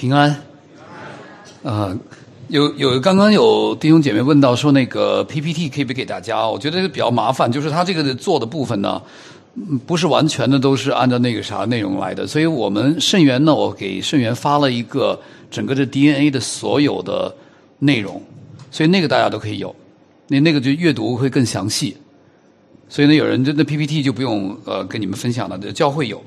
[0.00, 0.34] 平安。
[1.62, 1.94] 啊，
[2.48, 6.48] 有有刚刚有弟兄姐妹问到说那个 PPT 可以不给大家？
[6.48, 9.02] 我觉得比较麻烦，就是它这个做的部分呢，
[9.86, 15.20] 不是完全的都是按照那个啥内容来的，所以我们圣源呢，我给圣源发了一个
[15.50, 17.30] 整个的 DNA 的所有的
[17.80, 18.22] 内容，
[18.70, 19.76] 所以那个大家都可以有，
[20.28, 21.94] 那那个就阅读会更详细。
[22.88, 26.24] 所以呢，有人就那 PPT 就不用呃跟你们分享了，教会有。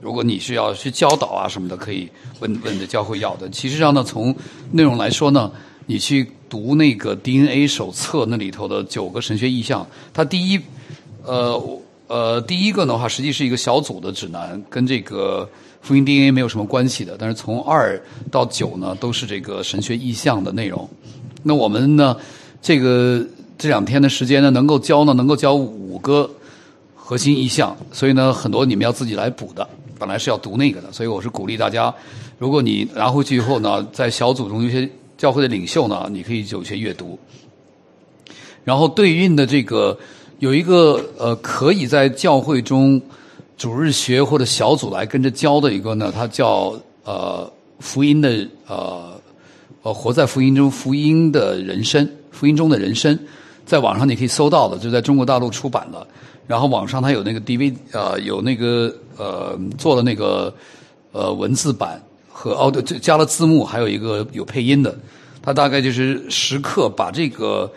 [0.00, 2.08] 如果你是要去教导啊什么的，可以
[2.40, 3.48] 问问的教会要的。
[3.50, 4.34] 其实上呢，从
[4.70, 5.50] 内容来说呢，
[5.86, 10.60] 你去读那个 DNA 手册那里头的九个神学意象，它第一，
[11.24, 15.48] 呃呃，第一个的话，实际是一个小组的指南，跟这个
[15.82, 17.16] 福音 DNA 没有什么关系的。
[17.18, 20.88] 但是从二到九呢，都是这个神学意象的内容。
[21.42, 22.16] 那我们呢，
[22.62, 23.26] 这个
[23.58, 26.30] 这两天的时间呢，能够教呢，能够教五个
[26.94, 29.68] 核心意象，所以呢，很多你们要自己来补的。
[29.98, 31.92] 本来是要读那个的，所以我是鼓励大家，
[32.38, 37.18] 如果你拿回去以后呢，在小组中有些教会的领袖呢，你可以有些阅读。
[38.64, 39.98] 然后对应的这个
[40.38, 43.00] 有一个呃，可以在教会中
[43.56, 47.50] 主日学或者小组来跟着教的一个呢，它叫呃
[47.80, 49.20] 福音的呃
[49.82, 53.18] 呃活在福音中福音的人生，福音中的人生，
[53.64, 56.06] 在网上你可以搜到的，就在中国大陆出版的。
[56.46, 60.54] 然后网上它有那个 DV 呃有那个呃做了那个
[61.12, 64.96] 呃文字版和哦对加了字幕，还有一个有配音的。
[65.42, 67.70] 它大概就是时刻把这个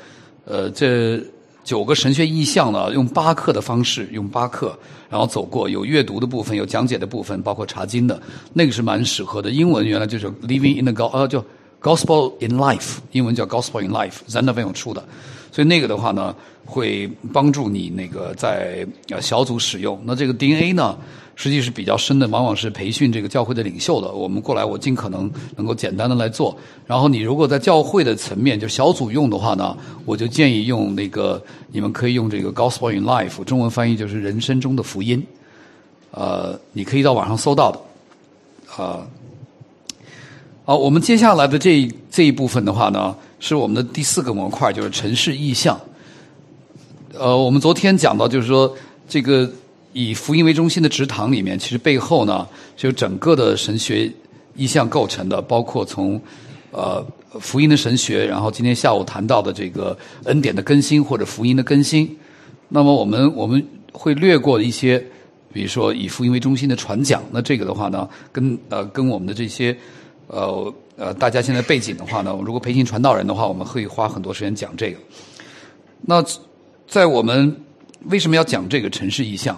[0.46, 1.20] 呃这
[1.64, 4.78] 九个神学意象呢，用八课的方式，用八课
[5.10, 8.20] 然后走过，有阅读的部分，有讲解的部分，包括查经的，
[8.54, 9.52] 那个是蛮适合的。
[9.52, 11.44] 英文原来就是 Living in the Go 呃叫
[11.82, 15.04] Gospel in Life，英文叫 Gospel in Life，在那边有出的。
[15.52, 18.86] 所以那个的话呢，会帮助你那个在
[19.22, 20.02] 小组使用。
[20.04, 20.98] 那这个 DNA 呢，
[21.36, 24.12] 实际是比较深的，往往是培训这个教会的领袖的。
[24.12, 26.56] 我们过来，我尽可能能够简单的来做。
[26.86, 35.26] 然后你如果在教会的层面就小组用的话呢，我就建议用那个，你们可以用这个 Gospel in Life，中文翻译就是人生中的福音。
[36.12, 37.80] 呃，你可以到网上搜到的。
[38.84, 39.08] 啊，
[40.66, 43.16] 好，我们接下来的这这一部分的话呢。
[43.44, 45.76] 是我们的第四个模块，就是城市意象。
[47.18, 48.72] 呃，我们昨天讲到，就是说
[49.10, 49.50] 这个
[49.94, 54.12] 以福音为中心的职堂里面，其实背后呢，就整个的神学
[54.56, 56.22] 意象构成的，包括从
[56.72, 57.06] 呃
[57.40, 62.18] 福音的神学，然后今天下午谈到的这个恩典的更新或者福音的更新。
[62.70, 65.04] 那么我们我们会略过一些，
[65.54, 67.24] 比如说以福音为中心的传讲。
[67.32, 69.76] 那这个的话呢，跟呃跟我们的这些
[70.28, 70.74] 呃。
[70.98, 75.00] 呃，大家现在背景的话呢，如果培训传道人的话，我们会花很多时间讲这个。
[76.02, 76.24] 那
[76.86, 77.56] 在我们
[78.06, 79.58] 为什么要讲这个城市意象？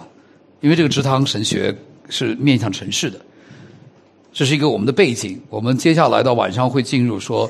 [0.64, 1.76] 因为这个直堂神学
[2.08, 3.20] 是面向城市的，
[4.32, 5.38] 这是一个我们的背景。
[5.50, 7.46] 我们接下来到晚上会进入说，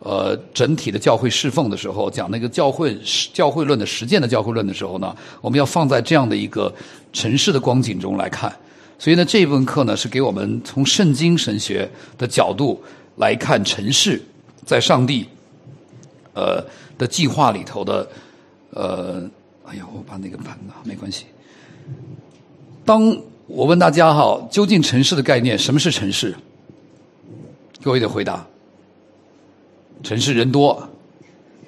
[0.00, 2.94] 呃，整体的教会侍奉的时候，讲那个教会
[3.32, 6.70] 教会论的实践的教会论的时候呢，我们要放在这样的一个
[7.10, 8.54] 城市的光景中来看。
[8.98, 12.78] 所以呢，这一部分课呢，是给我们从圣经神学的角度。
[13.16, 14.22] 来看城市
[14.64, 15.26] 在上帝
[16.34, 16.64] 呃
[16.96, 18.08] 的计划里头的
[18.70, 19.28] 呃，
[19.64, 21.24] 哎呀，我把那个盘拿，没关系。
[22.88, 23.14] 当
[23.46, 26.34] 我问大家哈，究竟城市的概念，什么是城市？
[27.82, 28.46] 各位的回答：
[30.02, 30.88] 城市人多，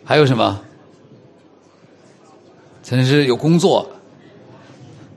[0.03, 0.59] 还有什么？
[2.83, 3.87] 城市有工作。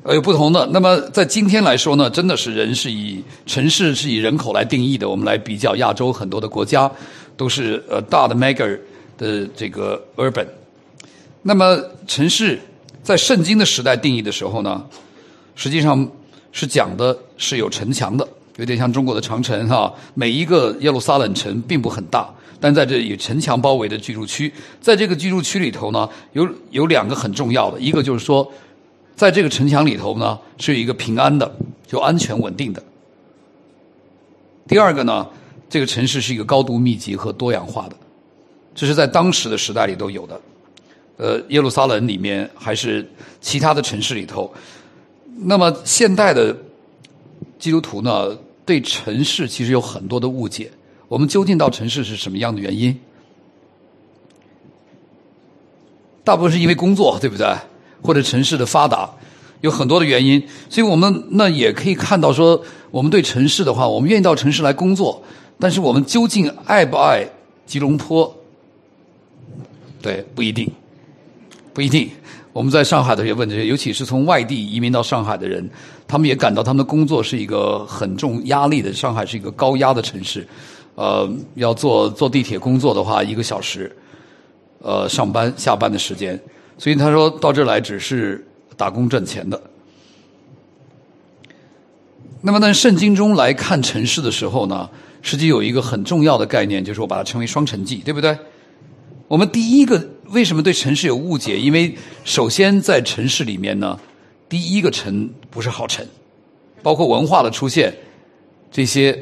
[0.04, 0.68] 呃，有不同的。
[0.74, 5.08] 那么在今天来说呢，真的是人是以城市是以人口来定义的。
[5.08, 6.92] 我们来比较亚洲很多的国家，
[7.38, 8.78] 都是呃大的 mega
[9.18, 10.48] 的这个 urban。
[11.44, 12.60] 那么城市
[13.02, 14.86] 在圣经的时代定义的时候呢，
[15.56, 16.10] 实际上
[16.52, 18.28] 是讲的是有城墙的，
[18.58, 19.94] 有点像中国的长城哈。
[20.14, 28.52] 每一个耶路撒冷城并不很大，但在这有城墙包围的居住区，在这个居住区里头呢，有有两个很重要的，一个就是说。
[29.16, 32.82] 在这个城墙里头呢，是有一个平安的，就安全稳定的。
[34.68, 35.30] 第二个呢，
[35.70, 37.96] 这个城市是一个高度密集和多样化的，
[38.74, 40.42] 这是在当时的时代里都有的。
[41.18, 43.08] 呃，耶路撒冷里面还是
[43.40, 44.52] 其他的城市里头。
[45.46, 46.56] 那么现代的
[47.60, 50.72] 基督徒呢，对城市其实有很多的误解。
[51.08, 52.98] 我们究竟到城市是什么样的原因？
[56.24, 57.46] 大部分是因为工作，对不对？
[58.02, 59.10] 或者城市的发达，
[59.62, 62.62] 有很多的原因，所以我们那也可以看到说，
[62.92, 65.22] 我们对城市的话，我们愿意到城市来工作，
[65.60, 67.28] 但是我们究竟爱不爱
[67.66, 68.36] 吉隆坡？
[70.02, 70.70] 对，不一定，
[71.74, 72.10] 不一定。
[72.54, 75.68] 我们在上海的也问这些，尤其是从外地移民到上海的人，
[76.08, 78.94] 他们也感到他们的工作是一个很重压力的。
[78.94, 80.48] 上海是一个高压的城市，
[80.94, 83.92] 呃，要坐坐地铁工作的话，一个小时，
[84.84, 86.40] 呃，上班下班的时间，
[86.78, 88.46] 所以他说到这儿来只是
[88.78, 89.60] 打工挣钱的。
[92.42, 94.88] 那么，在圣经中来看城市的时候呢，
[95.24, 98.38] 实际有一个很重要的概念，就是我把它称为双城记，对不对？
[99.28, 101.58] 我们第一个为什么对城市有误解？
[101.58, 101.96] 因为
[102.26, 103.98] 首先在城市里面呢，
[104.50, 106.06] 第一个城不是好城，
[106.82, 107.94] 包括文化的出现，
[108.72, 109.18] 这些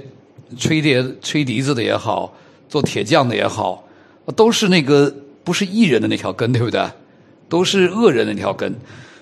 [0.58, 2.34] 吹笛吹笛子的也好，
[2.68, 3.84] 做铁匠的也好，
[4.36, 5.14] 都是那个
[5.44, 6.82] 不是艺人的那条根，对不对？
[7.48, 8.74] 都是恶人的那条根，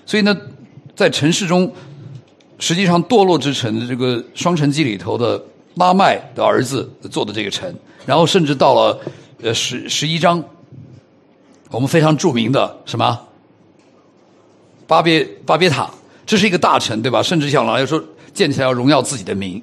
[0.06, 0.36] 所以呢，
[0.96, 1.72] 在城市中。
[2.62, 5.42] 实际上，堕落之城的这个《双城记》里头的
[5.76, 9.00] 拉麦的儿子做的这个城，然后甚至到了
[9.42, 10.44] 呃十十一章，
[11.70, 13.18] 我们非常著名的什么
[14.86, 15.88] 巴别巴别塔，
[16.26, 17.22] 这是一个大城，对吧？
[17.22, 18.02] 甚至像老要说
[18.34, 19.62] 建起来要荣耀自己的名，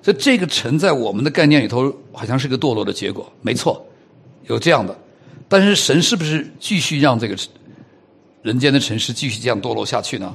[0.00, 3.84] 所以这个城在我们的概念里头好像是个堕落的结果，没错，
[4.46, 4.96] 有这样的。
[5.48, 7.36] 但是神是不是继续让这个
[8.42, 10.32] 人间的城市继续这样堕落下去呢？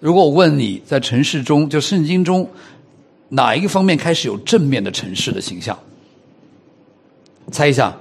[0.00, 2.48] 如果我问你在城市中，就圣经中
[3.28, 5.78] 哪一个方面开始有正面的城市的形象？
[7.52, 7.94] 猜一下。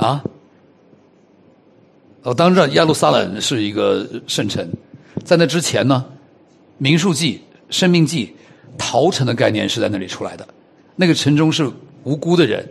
[0.00, 0.22] 啊？
[2.22, 4.66] 我当然，耶路撒冷是一个圣城。
[5.24, 6.04] 在那之前呢，
[6.78, 8.34] 民数记、生命记、
[8.76, 10.46] 逃城的概念是在那里出来的。
[10.96, 11.70] 那个城中是
[12.04, 12.66] 无辜的人，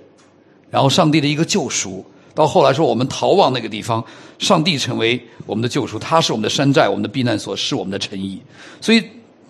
[0.69, 2.05] 然后上帝的一个救赎。
[2.35, 4.03] 到后来说，我们逃往那个地方，
[4.37, 8.39] 上帝成为我们的救赎，他是我们的山寨，我们的避难所，是我们的诚意。
[8.79, 9.03] 所以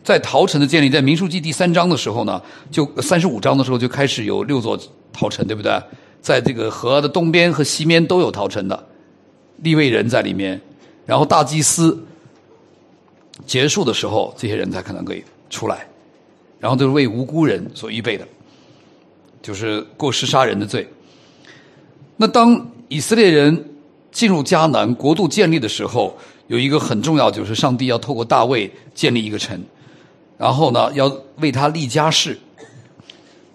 [0.03, 2.41] 在陶城的建立，在民数记第三章的时候呢，
[2.71, 4.79] 就三十五章的时候就开始有六座
[5.11, 5.71] 陶城，对不对？
[6.21, 8.87] 在这个河的东边和西边都有陶城的，
[9.57, 10.59] 立位人在里面，
[11.05, 11.97] 然后大祭司
[13.45, 15.87] 结束的时候，这些人才可能可以出来，
[16.59, 18.27] 然后都是为无辜人所预备的，
[19.41, 20.87] 就是过失杀人的罪。
[22.17, 23.65] 那当以色列人
[24.11, 26.17] 进入迦南国度建立的时候，
[26.47, 29.57] 有一个很重要，就是上帝要透过大卫建立一个城，
[30.37, 32.37] 然后呢，要为他立家室。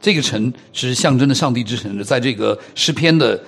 [0.05, 3.43] 这个城是象征着上帝之城的，在这个诗篇的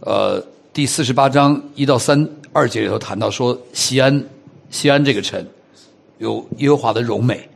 [0.00, 4.24] 呃第四十八章一到三二节里头谈到说，西安，
[4.70, 5.46] 西安这个城
[6.18, 7.48] 有耶和华的荣美，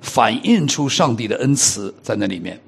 [0.00, 2.60] 反映出上帝的恩慈在那里面。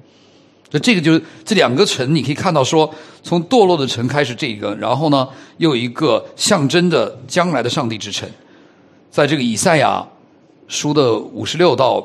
[0.71, 2.89] 那这个就是这两个城，你可以看到说，
[3.21, 5.27] 从堕落的城开始，这个，然后呢，
[5.57, 8.29] 又有一个象征着将来的上帝之城，
[9.11, 10.07] 在这个以赛亚
[10.69, 12.01] 书的五十六到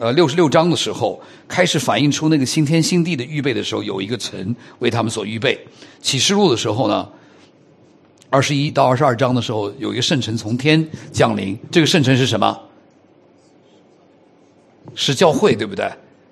[0.00, 5.60] 呃六十六章的时候，开始反映出那个新天新地的预备的时候，有一个城为他们所预备。
[6.00, 7.06] 启示录的时候呢，
[8.30, 12.58] 二十一到二十二章的时候，有一个圣城从天降临，这个圣城是什么？
[14.94, 15.86] 是教会，对不对？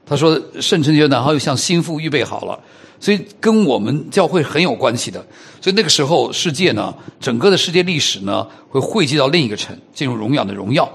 [0.06, 2.58] 他说：“圣城节然后又向心腹预备好了，
[2.98, 5.20] 所以跟我们教会很有关系的。
[5.60, 10.90] 所以那个时候，世界呢，整个的世界历史呢，会汇集到另一个城，进入荣耀的荣耀。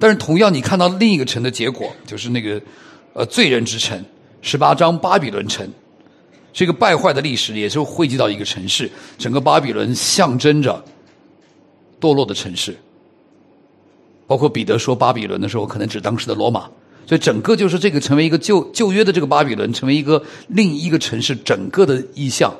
[0.00, 2.60] 但是同样，你看到另一个城的结果，就是那个
[3.12, 4.02] 呃罪人之城，
[4.40, 5.68] 十八章巴比伦城，
[6.52, 8.90] 这个败坏的历史，也是汇集到一个城市。
[9.18, 10.82] 整个巴比伦象征着
[12.00, 12.74] 堕落的城市，
[14.26, 16.68] 包括彼得说巴比伦的时候，可能指当时的罗马。”
[17.06, 22.54] 所以整个就是这个成为一个旧旧约的这个巴比伦，成为一个另一个城市整个的意象。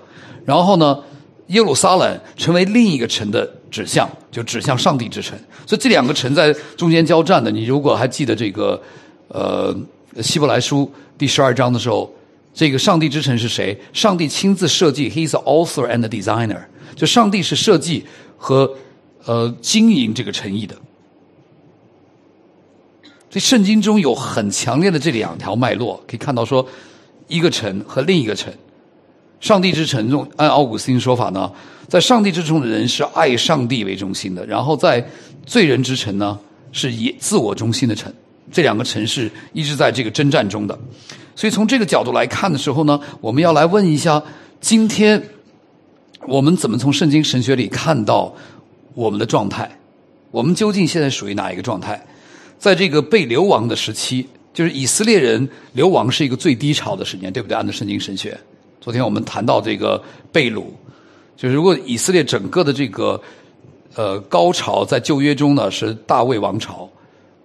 [0.44, 1.04] 然后呢，
[1.46, 5.38] 耶路撒冷成为另一个城的指向，就指向上帝之城。
[5.66, 7.50] 所以这两个城在中间交战的。
[7.50, 8.80] 你如果还记得这个，
[9.28, 9.74] 呃，
[10.22, 12.12] 希伯来书第十二章的时候，
[12.52, 13.78] 这个上帝之城是谁？
[13.92, 16.62] 上帝亲自设计，He's the author and the designer。
[16.96, 18.04] 就上帝是设计
[18.36, 18.74] 和
[19.24, 20.74] 呃经营这个城邑的。
[23.30, 26.66] 所以圣经中有很强烈的这两条脉络，可以看到说，
[27.28, 28.52] 一个城和另一个城，
[29.40, 31.50] 上帝之城中，按奥古斯丁说法呢，
[31.88, 35.04] 在上帝之中的人是爱上帝为中心的，然后在
[35.46, 36.38] 罪人之城呢
[36.72, 38.12] 是以自我中心的城，
[38.52, 40.78] 这两个城市一直在这个征战中的。
[41.34, 44.22] 所以从这个角度来看的时候呢，我们要来问一下：
[44.60, 45.22] 今天
[46.28, 48.34] 我们怎么从圣经神学里看到
[48.94, 49.70] 我们的状态？
[50.30, 52.04] 我们究竟现在属于哪一个状态？
[52.58, 57.56] 在这个被流亡的时期，就是以色列人流亡是一个最低潮的时间，对不对？
[57.56, 58.38] 按照圣经神学，
[58.80, 60.74] 昨天我们谈到这个贝鲁，
[61.36, 63.20] 就是如果以色列整个的这个
[63.94, 66.88] 呃高潮在旧约中呢，是大卫王朝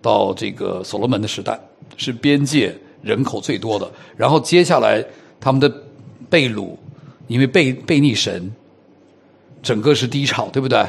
[0.01, 1.60] 到这个所罗门的时代，
[1.98, 3.92] 是边界人口最多的。
[4.15, 5.04] 然后接下来
[5.39, 5.70] 他们的
[6.30, 6.80] 贝鲁，
[7.27, 8.50] 因为贝贝逆神，
[9.62, 10.88] 整个是低潮，对不对？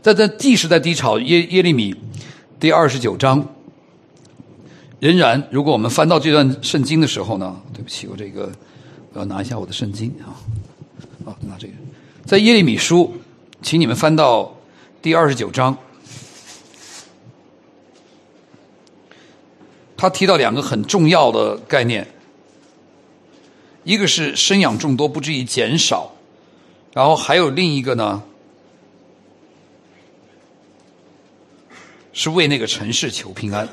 [0.00, 1.94] 在在即使在低潮，耶耶利米
[2.58, 3.46] 第二十九章。
[5.00, 8.50] 仍然，如果我们翻到这段圣经的时候呢，对不起，我这个
[9.14, 10.32] 我要拿一下我的圣经啊，
[11.26, 11.74] 啊，拿这个，
[12.24, 13.14] 在耶利米书，
[13.60, 14.56] 请你们翻到
[15.02, 15.76] 第二十九章，
[19.96, 22.08] 他提到两个很重要的概念，
[23.84, 26.14] 一个是生养众多不至于减少，
[26.94, 28.22] 然后还有另一个呢，
[32.14, 33.68] 是为那个城市求平安。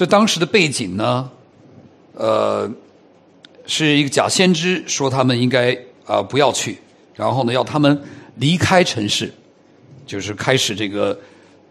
[0.00, 1.30] 这当时的背景呢，
[2.14, 2.66] 呃，
[3.66, 5.76] 是一个假先知说他们应该
[6.06, 6.78] 啊不要去，
[7.14, 8.02] 然后呢要他们
[8.36, 9.30] 离开城市，
[10.06, 11.20] 就是开始这个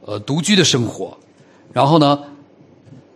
[0.05, 1.17] 呃独居的生活。
[1.73, 2.23] 然后呢，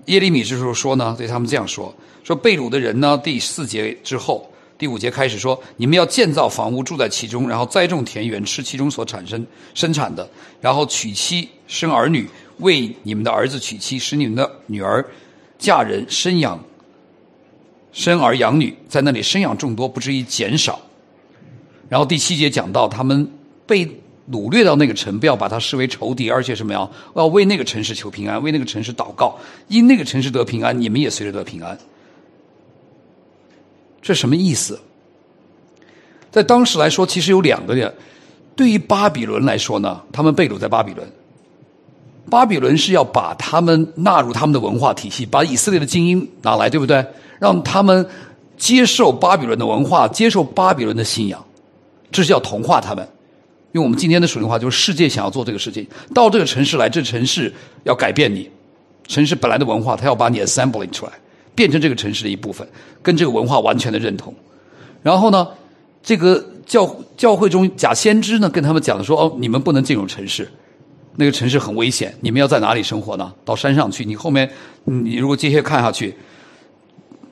[0.05, 1.93] 耶利米这时候说呢，对他们这样说：
[2.23, 10.27] 说被掳的人呢，第四节之后，第五节开始说，你们要建造房屋住在其中，然后栽种田园吃其中所产生生产的，
[10.59, 12.27] 然后娶妻生儿女。
[12.59, 15.05] 为你们的儿子娶妻，使你们的女儿
[15.57, 16.63] 嫁人生养
[17.91, 20.79] 生儿养女，在那里生养众多，不至于减少。
[21.89, 23.31] 然后第七节讲到，他们
[23.67, 23.85] 被
[24.31, 26.89] 掳掠到那个城，不要把它视为仇敌，而且什么呀？
[27.15, 31.77] 要为那个城市求平安，为那个城市祷告，因那个城市得平安，你们也随着得平安。
[34.01, 34.79] 这什么意思？
[36.31, 37.93] 在当时来说，其实有两个点。
[38.55, 41.07] 对于巴比伦来说呢，他们被掳在巴比伦。
[42.29, 47.05] 巴比伦是要把他们纳入他们的文化体系，把以色列的精英拿来，对不对？
[47.39, 48.05] 让他们
[48.57, 51.43] 接受巴比伦的文化，接受巴比伦的信仰，
[52.11, 53.07] 这是要同化他们。
[53.73, 57.51] 用我们今天的属灵话，就是世界想要做这个事情，到这个城市来，这城市
[57.83, 58.49] 要改变你，
[59.07, 61.11] 城市本来的文化，他要把你 assembling 出来，
[61.55, 62.67] 变成这个城市的一部分，
[63.01, 64.33] 跟这个文化完全的认同。
[65.01, 65.47] 然后呢，
[66.01, 70.47] 这个教教会中假先知呢，跟他们讲说：哦，你们不能进入城市。
[71.15, 73.33] 那个城市很危险，你们要在哪里生活呢？
[73.45, 74.03] 到山上去。
[74.03, 74.49] 你后面，
[74.83, 76.13] 你如果接下来看下去，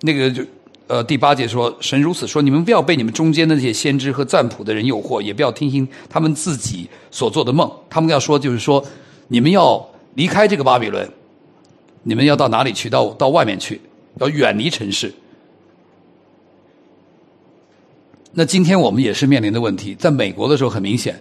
[0.02, 0.44] 那个就
[0.88, 7.72] 呃第八节说，神如此说，你们不要被你们中间的那些先知和占卜的人诱惑，也不要听信他们自己所做的梦。
[7.90, 8.86] 他们要说就是说，
[9.28, 9.84] 你们要
[10.14, 11.10] 离开这个巴比伦，
[12.04, 12.90] 你们要到哪里去？
[12.90, 13.82] 到到外面去，
[14.20, 15.12] 要远离城市。
[18.34, 21.20] 那今天我们也是面临的问题，在美国的时候很明显。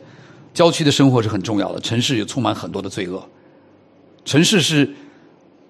[0.53, 3.23] 郊区的生活是很重要的，城市也充满很多的罪恶。
[4.25, 4.89] 城市是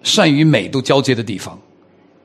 [0.03, 1.59] 善与美都交接的地方，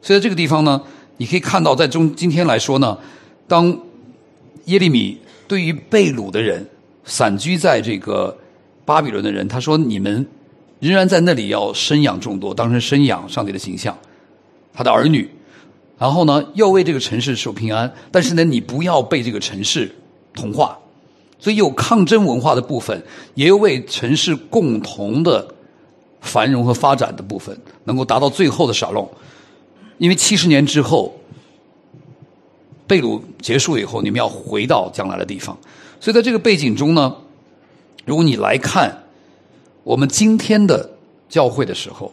[0.02, 0.82] 所以在这个地方呢，
[1.18, 2.98] 你可以看到，在中今天来说呢，
[3.46, 3.78] 当
[4.64, 6.66] 耶利米对于被掳的人、
[7.04, 8.36] 散居在这个
[8.84, 10.26] 巴比伦的人，他说：“你们
[10.80, 13.96] 仍然在那里要生养众多，当成生养上帝的形象，
[14.72, 15.30] 他的儿女，
[15.98, 17.92] 然后呢，要为这个城市守平安。
[18.10, 19.94] 但是呢，你不要被这个城市
[20.32, 20.78] 同化。”
[21.38, 23.02] 所以有抗争文化的部分，
[23.34, 25.46] 也有为城市共同的
[26.20, 29.08] 繁荣和发展的部分，能够达到最后的沙龙。
[29.98, 31.14] 因为七十年之后，
[32.86, 35.56] 贝鲁结束以后，你们要回到将来的地方。
[36.00, 37.14] 所以在这个背景中呢，
[38.04, 39.04] 如果你来看
[39.84, 40.90] 我们今天的
[41.28, 42.12] 教会的时候，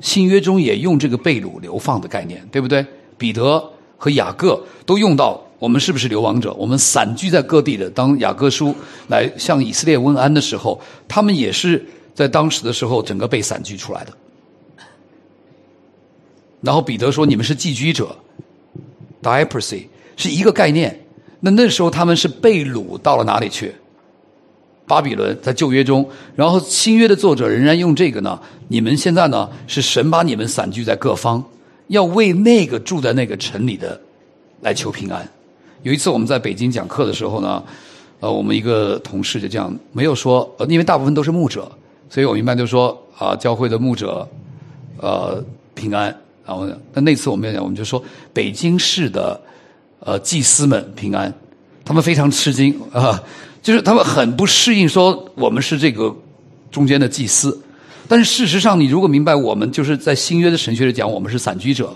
[0.00, 2.84] 新约中也用这个贝鲁流放的概念，对不对？
[3.18, 5.45] 彼得和雅各都用到。
[5.58, 6.52] 我们是不是流亡者？
[6.54, 7.88] 我们散居在各地的。
[7.88, 8.74] 当雅各书
[9.08, 11.82] 来向以色列问安的时候，他们也是
[12.14, 14.12] 在当时的时候整个被散居出来的。
[16.60, 18.16] 然后彼得说：“你们是寄居者
[19.22, 21.06] d i a p e r s y 是一个概念。
[21.40, 23.74] 那那时候他们是被掳到了哪里去？
[24.86, 26.06] 巴比伦，在旧约中。
[26.34, 28.40] 然后新约的作者仍然用这个呢。
[28.68, 31.44] 你们现在呢，是神把你们散居在各方，
[31.88, 34.00] 要为那个住在那个城里的
[34.62, 35.26] 来求平安。”
[35.82, 37.62] 有一次我们在北京讲课的时候呢，
[38.20, 41.70] 呃，我们一个同事就这样没有说，呃，因为大部分都是牧者，
[42.10, 44.28] 所以我一般就说啊，教会的牧者，
[44.98, 45.42] 呃，
[45.74, 46.14] 平安。
[46.44, 48.02] 然后那那次我们讲，我们就说
[48.32, 49.40] 北京市的
[50.00, 51.32] 呃祭司们平安，
[51.84, 53.22] 他们非常吃惊啊，
[53.62, 56.14] 就是他们很不适应说我们是这个
[56.70, 57.60] 中间的祭司，
[58.08, 61.94] 但是事实上你如果明白，我们就是在新约的神学里讲，我们是散居者。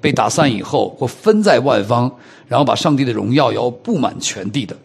[0.00, 2.10] 被打散以后，或分在外方，
[2.48, 4.76] 然后把上帝的荣耀要布满全地的。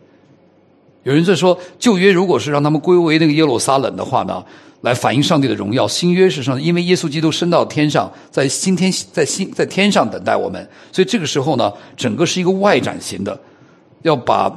[1.03, 4.43] 有人在说，旧约如果是让他们归为那个耶路撒冷的话呢，
[4.81, 13.39] 来反映上帝的荣耀；新约是上，因为耶稣基督升到天上，在新天在新在天上等待我们，所以这个时候呢，整个是一个外展型的，
[14.03, 14.55] 要把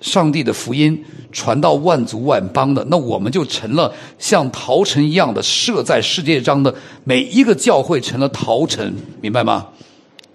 [0.00, 2.84] 上帝的福音传到万族万邦的。
[2.90, 6.74] 那我们就成了像陶城一样的设在世界上的
[7.04, 9.68] 每一个教会成了陶城，明白吗？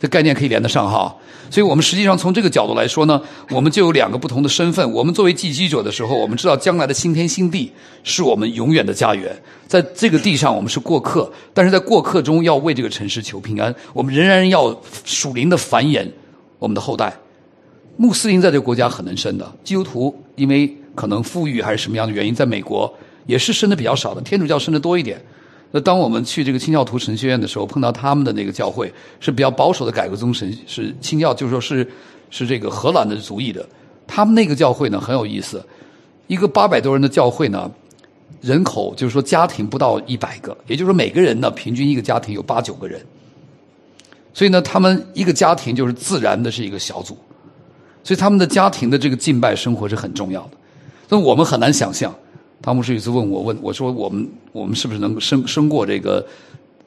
[0.02, 1.16] 这概念可以连得上哈。
[1.50, 4.92] 所以我们实际上从这个角度来说呢，我们就有两个不同的身份。
[4.92, 7.72] 我们作为寄居者的时候，我们知道将来的新天新地
[8.04, 9.36] 是我们永远的家园，
[9.68, 13.74] 在这个地上我们是过客，但是在过客中要为这个城市求平安。
[13.94, 16.08] 我们仍然要属灵的繁衍
[16.58, 17.14] 我们的后代。
[17.98, 22.92] 穆斯林在这个国家很能生的，基督徒因为可能富裕还是什么样的原因，在美国
[23.28, 25.22] 也是生的比较少的，天主教生的多一点。
[25.74, 31.90] 那当我们去这个清教徒神学院的时候，碰到他们的那个教会是比较保守的改革宗神，是清教，就是说是
[32.30, 33.66] 是这个荷兰的族裔的。
[34.06, 35.66] 他们那个教会呢很有意思，
[36.28, 37.72] 一个八百多人的教会呢，
[38.42, 43.02] 人口就是说家庭不到一百个，也就是说每个人呢平均一个家庭有八九个人，
[44.34, 47.18] 所以呢他们一个家庭就是自然的是一个小组，
[48.04, 50.52] 所以他们的家庭的这个敬拜生活是很重要的，
[51.08, 52.14] 那我们很难想象。
[52.62, 56.26] 汤姆斯有一次问我问我说我们我们是不是能生生过这个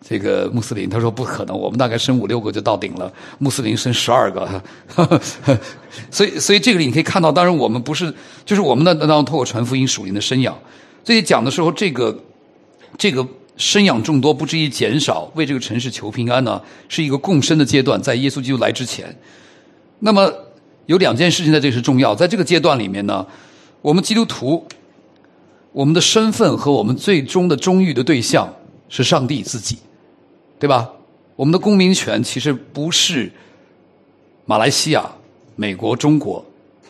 [0.07, 0.89] 这个穆斯林？
[0.89, 4.63] 他说不可能，我们大概生五六个就到顶了，穆斯林生十二个。
[6.11, 8.13] 所以所以这个你可以看到，当然我们不是
[8.45, 10.57] 就是我们的当中透过传福音属灵的生养，
[11.03, 12.17] 所以讲的时候，这个
[12.99, 13.27] 这个
[13.57, 19.17] 生养众多不至于减少，为这个城市求平安呢，是一个共生的阶段，在耶稣基督来之前。
[20.01, 20.31] 那么
[20.87, 23.27] 有两件事情在这是重要，在这个阶段里面呢，
[23.83, 24.65] 我们基督徒。
[25.75, 28.49] 我们的身份和我们最终的忠于的对象
[28.89, 29.77] 是上帝自己，
[30.61, 30.89] 对吧？
[31.35, 33.29] 我们的公民权其实不是
[34.45, 35.05] 马来西亚、
[35.57, 36.45] 美国、中国，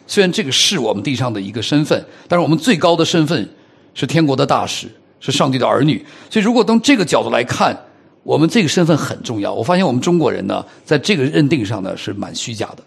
[0.06, 3.48] 虽然这个是我们地上的一个身份，但是我们最高的身份
[3.94, 4.86] 是天国的大使，
[5.18, 6.04] 是上帝的儿女。
[6.28, 7.74] 所以，如果从这个角度来看，
[8.22, 9.50] 我们这个身份很重要。
[9.50, 12.82] 我发现我们中国人呢，在这个认定上呢是蛮虚假的。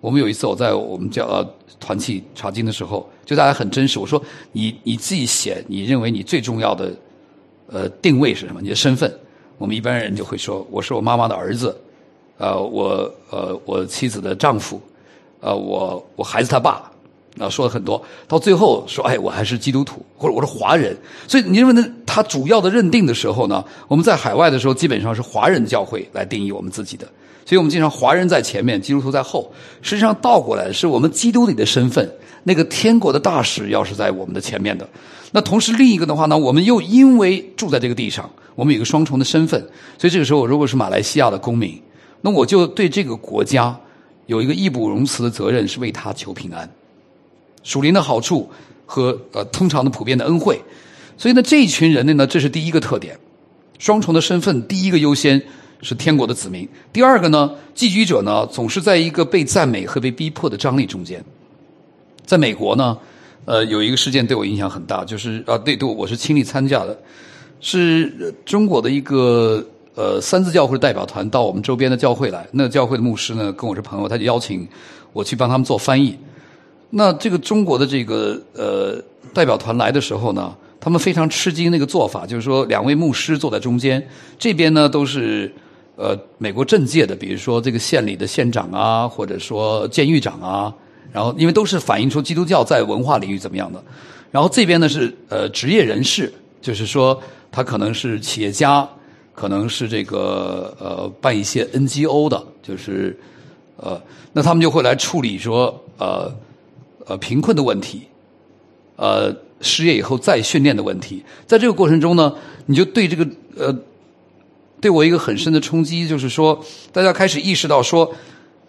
[0.00, 1.46] 我们有一次，我在我们叫呃
[1.78, 3.98] 团契查经的时候，就大家很真实。
[3.98, 6.92] 我说：“你你自己写，你认为你最重要的
[7.66, 8.60] 呃定位是什么？
[8.60, 9.12] 你的身份？”
[9.58, 11.76] 我们一般人就会说：“我是我妈妈的儿子，
[12.38, 14.80] 呃，我呃我妻子的丈夫，
[15.40, 16.86] 呃，我我孩子他爸。”
[17.38, 20.94] 啊，说了很多，到最后说：“哎，我还是基督徒，或者我是华人。”
[21.28, 21.86] 所以你认为呢？
[22.04, 27.06] 他主要的认定的时候呢，我们在海外的时候，基本上是华人教会来定义我们自己的。
[27.44, 29.52] 所以我们经常华人在前面，基督徒在后。
[29.82, 32.08] 实际上倒过来，是我们基督里的身份，
[32.44, 34.88] 那个天国的大使要是在我们的前面的。
[35.32, 39.60] 那同时另一个的话呢，我们又因为住在这个地上，我们有一个双重的身份。
[39.98, 41.80] 所以这个时候，如果是马来西亚的公民，
[42.20, 43.76] 那我就对这个国家
[44.26, 46.68] 有一个义不容辞的责任，是为他求平安、
[47.62, 48.48] 属灵的好处
[48.86, 50.60] 和呃通常的普遍的恩惠。
[51.16, 53.18] 所以呢，这一群人类呢，这是第一个特点，
[53.78, 55.42] 双重的身份，第一个优先。
[55.82, 56.68] 是天国的子民。
[56.92, 61.24] 第二个呢，寄居者呢，总是在一个被赞美和被逼迫的张力中间。
[62.24, 62.96] 在美国呢，
[63.44, 66.96] 呃，有一个事件对我影响很大，就是啊，对对，我是亲历参加的，
[67.60, 69.64] 是中国的一个
[69.96, 72.46] 呃三字教会代表团到我们周边的教会来。
[72.52, 74.68] 那教会的牧师呢，跟我是朋友，他就邀请
[75.12, 76.16] 我去帮他们做翻译。
[76.90, 84.06] 那这个中国的这个呃代表团来的时候呢，他们非常吃惊那个做法，就是说两位牧师坐在中间，
[84.38, 85.52] 这边呢都是。
[86.00, 90.74] 呃，美国政界的，比如说这个县里的县长啊，或者说监狱长啊，
[91.12, 93.84] 然后因为都是反映出基督教在文化领域怎么样的。
[94.30, 96.32] 然后这边呢是呃职业人士，
[96.62, 98.88] 就是说他可能是企业家，
[99.34, 103.14] 可能是这个呃办一些 NGO 的，就是
[103.76, 104.00] 呃
[104.32, 106.34] 那他们就会来处理说呃
[107.04, 108.08] 呃贫困的问题，
[108.96, 111.22] 呃失业以后再训练的问题。
[111.46, 112.34] 在这个过程中呢，
[112.64, 113.76] 你就对这个呃。
[114.80, 116.58] 对我一个很深的冲击，就是说，
[116.90, 118.10] 大家开始意识到说，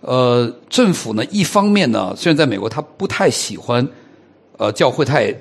[0.01, 3.87] 呃，政府呢，一方面呢，虽然在美国他不太喜欢，
[4.57, 5.33] 呃，教会太，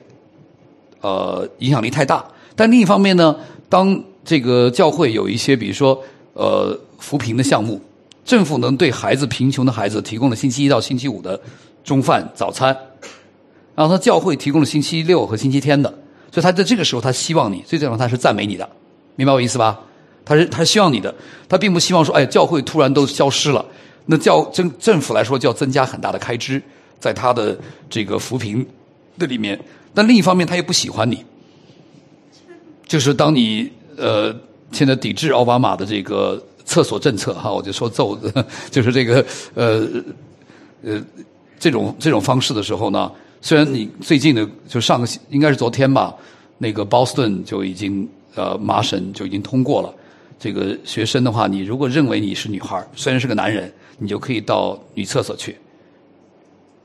[1.01, 3.35] 呃，影响力太大，但另一方面呢，
[3.69, 6.01] 当这个教会有一些，比如说，
[6.35, 7.81] 呃，扶贫的项目，
[8.25, 11.41] 政府能对孩子贫穷的孩子提供了星期一到星期五的
[11.83, 12.77] 中饭早餐，
[13.75, 15.91] 然后他教会提供了星期六和星期天的，
[16.31, 18.69] 所以他在这个时候他希望你，最重要他是赞美你的，
[19.17, 19.81] 明白我意思吧？
[20.25, 21.15] 他是他希望你的，
[21.49, 23.65] 他并不希望说，哎，教会突然都消失了，
[24.07, 26.63] 那教政政府来说就要增加很大的开支，
[26.99, 28.65] 在他的这个扶贫
[29.19, 29.59] 的里面。
[29.93, 31.25] 但另一方面，他又不喜欢你，
[32.87, 34.35] 就是当你呃
[34.71, 38.17] 现在抵制奥巴马的这个厕所政策哈，我就说揍，
[38.71, 39.85] 就是这个呃
[40.85, 41.03] 呃
[41.59, 46.15] 这种这种方式的时候呢，虽然你最近的就上个应该是昨天吧，
[46.59, 49.93] 那个波士顿就已经呃麻省就已经通过了。
[50.41, 55.55] 这个学生的话，你如果认为你是女孩虽然是个男人，你就可以到女厕所去。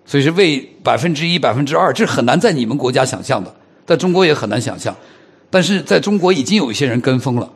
[0.05, 4.93] 所以是为百分之一、百分之二，这很难在你们国家想象的，在中国也很难想象。
[5.49, 7.49] 但是在中国已经有一些人跟风了，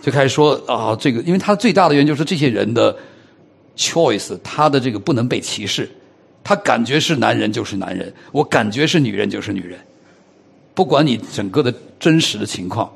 [0.00, 2.96] 就开始说啊，这个，因为他最大的原因就是这些人的
[3.76, 5.90] choice，他的这个不能被歧视。
[6.44, 9.78] 他感觉是男人就是男人，我感觉是女人就是女人，
[10.74, 12.90] 不管你整个的真实的情况。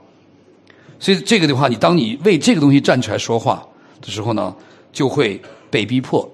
[1.05, 3.63] 所以这个的话，你当你为这个东西站出来说话
[4.01, 4.55] 的时候呢，
[4.91, 5.39] 就会
[5.71, 6.27] 被逼迫。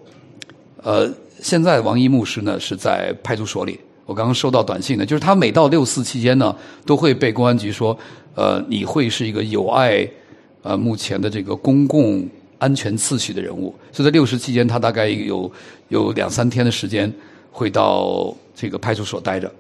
[0.81, 6.55] 呃，现在王一牧师呢是在派出所里，我刚刚收到短信呢，就是他每到六四期间呢，
[6.87, 7.99] 都会被公安局说，
[8.37, 10.09] 呃，你会是一个有碍
[10.63, 12.25] 呃目前的这个公共。
[12.61, 15.51] 安全次序的人物，所以在六十期间，他大概有
[15.89, 17.11] 有两三天的时间
[17.51, 19.51] 会到这个派出所待着。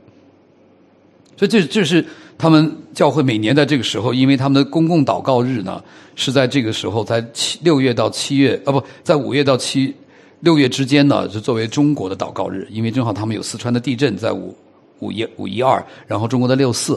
[1.34, 2.04] 所以这这是
[2.40, 5.82] 他们教会每年在这个时候，因为他们的公共祷告日呢
[6.16, 9.94] 是在这个时候，在七六月到七月啊不在五月到七
[10.40, 14.56] 六月之间呢，是作为中国的祷告日，因为正好他们有四川的地震在五
[15.00, 16.94] 五一五一二，然后中国的六四，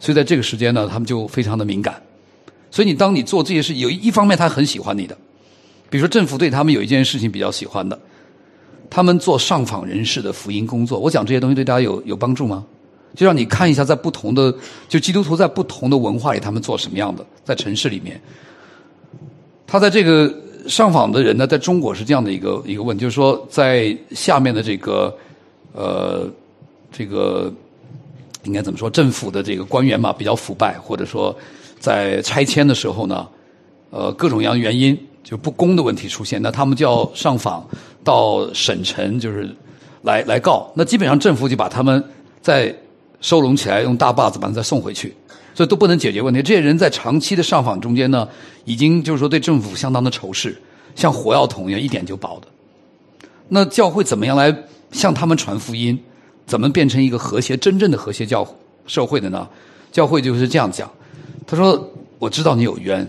[0.00, 2.02] 所以在这个时间呢，他们就非常的敏感。
[2.70, 5.14] 所以你当你做这些事，有一方面他很喜欢你的。
[5.90, 7.98] 比如说，政府对他们有一件事情比较喜欢的，
[8.88, 10.98] 他们做上访人士的福音工作。
[10.98, 12.64] 我讲这些东西对大家有有帮助吗？
[13.14, 14.54] 就让你看一下，在不同的
[14.88, 18.20] 就基督徒在不同的文化里，他们做什么样的，在城市里面，
[19.66, 20.32] 他在这个
[20.68, 25.16] 上访的人呢，在中国是这样的一个一个问，就是说，在下面的这个
[25.72, 26.28] 呃
[26.90, 27.52] 这个
[28.44, 31.36] 应该怎么说，政府的这个官员嘛比较腐败，或者说
[31.78, 33.26] 在拆迁的时候呢，
[33.90, 34.98] 呃各种各样原因。
[35.24, 37.62] 就不公的问题出现，那他们就要上访
[38.02, 39.46] 到省城，就是
[40.00, 40.72] 来来告。
[40.74, 42.02] 那基本上政府就把他们
[42.40, 42.74] 在
[43.20, 45.14] 收拢起来，用大把子把他再送回去，
[45.54, 46.40] 所以都不能解决问题。
[46.42, 48.28] 这些人在长期的上访中间呢，
[48.64, 50.56] 已经就是说对政府相当的仇视，
[50.94, 52.46] 像火药桶一样一点就爆的。
[53.48, 54.54] 那教会怎么样来
[54.92, 55.98] 向他们传福音？
[56.46, 58.46] 怎么变成一个和谐、真正的和谐教
[58.86, 59.46] 社会的呢？
[59.92, 60.90] 教会就是这样讲，
[61.46, 63.06] 他说：“我知道你有冤。”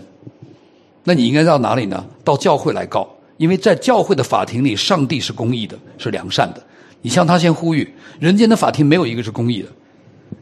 [1.04, 2.04] 那你应该到哪里呢？
[2.22, 6.62] 到教会来告，因为在教会的法庭里，上帝是公义的，是良善的。
[7.00, 9.68] 你向他先呼吁，人间的法庭没有一个是公义的。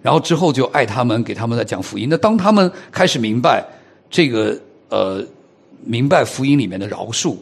[0.02, 2.08] 然后之后就爱他们，给他们在讲福音。
[2.10, 3.64] 那当他们开始明白
[4.10, 5.24] 这个呃，
[5.84, 7.36] 明白福音里面的饶恕，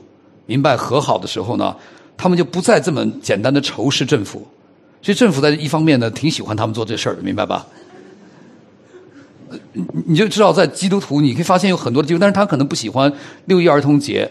[0.46, 1.76] 明白和好的时候呢，
[2.16, 4.46] 他们就不再这么简单的仇视政府。
[5.02, 7.66] 所以政府在一方面呢，挺喜欢他们做这事儿的，明白吧？
[10.06, 13.12] 你就知道，在基督徒，你可以发现有很多的基督徒，但是他可能不喜欢
[13.44, 14.28] 六一儿童节，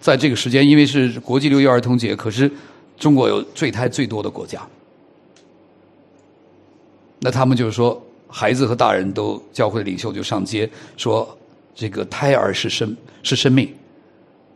[0.00, 2.16] 在这个时间，因为是国际六一儿童节。
[2.16, 2.50] 可是
[2.98, 4.58] 中国有坠胎最多的国家，
[7.20, 11.38] 那他们就是说，孩子和大人都教会领袖就上街说，
[11.74, 13.72] 这个胎儿是生是生命，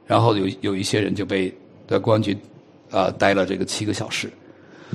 [0.07, 1.55] 然后有有一些人就被
[1.87, 2.37] 在公安局
[2.91, 4.31] 啊待了这个七个小时。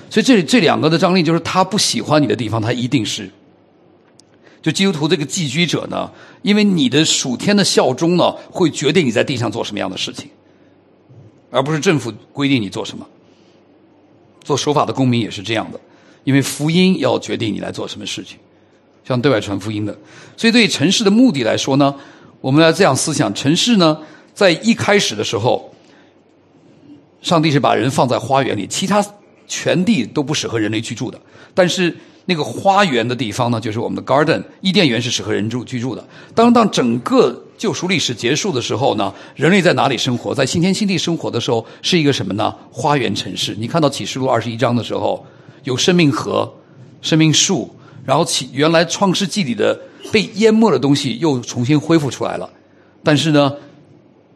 [0.09, 3.29] 所以这这两个的张力，就是他不喜欢你的地方，他一定是。
[4.61, 10.29] 就基督徒这个寄居者呢，因为你的属天的效忠呢，会决定你在地上做什么样的事情，
[11.49, 13.07] 而不是政府规定你做什么。
[14.43, 15.79] 做守法的公民也是这样的，
[16.23, 18.37] 因为福音要决定你来做什么事情，
[19.07, 19.97] 像对外传福音的。
[20.37, 21.95] 所以对于城市的目的来说呢，
[22.41, 23.97] 我们要这样思想：城市呢，
[24.33, 25.73] 在一开始的时候，
[27.21, 29.05] 上帝是把人放在花园里，其他
[29.47, 31.19] 全地都不适合人类居住的，
[31.53, 31.95] 但是。
[32.25, 36.07] 那个花园的地方呢，就是我们的 garden 伊甸园是适合人住居住的。
[36.35, 40.31] 当当整个救赎历史结束的时候呢，人类在哪里生活？
[40.31, 42.53] 在新天新地生活的时候，是一个什么呢？
[42.71, 43.55] 花园城市。
[43.57, 45.25] 你看到启示录二十一章的时候，
[45.69, 46.51] 有生命河、
[47.01, 47.69] 生命树，
[48.03, 49.79] 然后起原来创世纪里的
[50.11, 52.49] 被淹没的东西又重新恢复出来了。
[53.03, 53.53] 但是呢，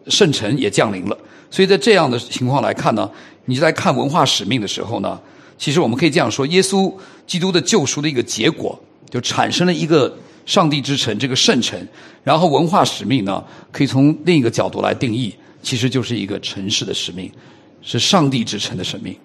[0.08, 1.18] 圣城也降临了。
[1.50, 3.10] 所以在这样的情况来看呢，
[3.46, 5.20] 你在看文化使命的时候呢。
[5.56, 6.92] 其实我们可以这样说：，耶稣
[7.26, 8.78] 基督的救赎的一个结果，
[9.10, 10.14] 就产生了一个
[10.46, 11.80] 上帝之城，这个圣城。
[12.24, 13.42] 然后文化使命呢，
[13.72, 17.32] 可以从另一个角度来定义，其实就是一个城市的使命，
[17.82, 19.16] 是上帝之城的使命。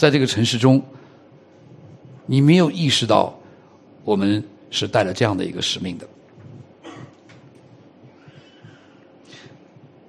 [0.00, 0.82] 在这个城市中，
[2.24, 3.38] 你没有意识到，
[4.02, 6.08] 我们是带着这样的一个使命的。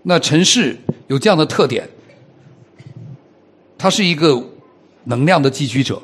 [0.01, 0.77] 那城市
[1.07, 1.89] 有这样的特点，
[3.77, 4.41] 它是一个。
[5.03, 5.99] 能量的寄居者，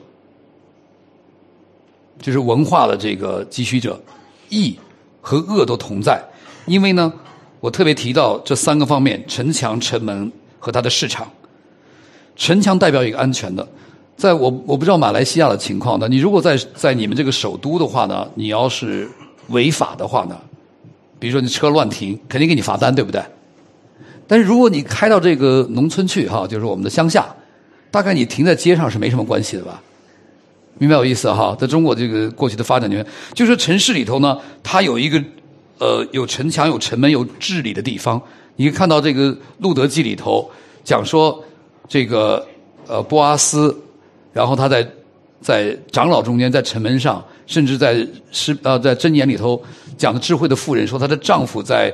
[2.20, 4.02] 就是文化的这个寄居者，
[4.50, 4.76] 义
[5.22, 6.20] 和恶都同在。
[6.66, 7.14] 因为呢，
[7.60, 11.32] 我特别提到这三个方面：城墙、城门和它的市场。
[12.38, 13.68] 城墙代表一个安全的，
[14.16, 16.08] 在我我不知道马来西亚的情况呢。
[16.08, 19.10] 你如果在在你们这个首都的话呢，你要是
[19.50, 20.38] 违法的话呢，
[21.20, 23.22] 比如说你车乱停，肯定给你罚单，对不对？
[24.28, 27.26] 但是如果你开到这个农村去哈，就是我们的乡下。
[27.90, 29.82] 大概你停在街上是没什么关系的吧？
[30.78, 31.56] 明白我意思哈？
[31.58, 35.24] 在中国这个过去的发展里面，就是城市里头呢，它有一个
[35.80, 38.22] 呃有城墙、有城门、有治理的地方。
[38.58, 40.48] 你看到这个《路德记》里头
[40.84, 41.42] 讲说
[41.88, 42.46] 这个
[42.88, 43.76] 呃波阿斯，
[44.34, 44.88] 然后他在
[45.42, 49.62] 在长老中间，在城门上，甚至在诗呃在箴言里头
[49.98, 51.94] 讲的智慧的妇人说，她的丈夫在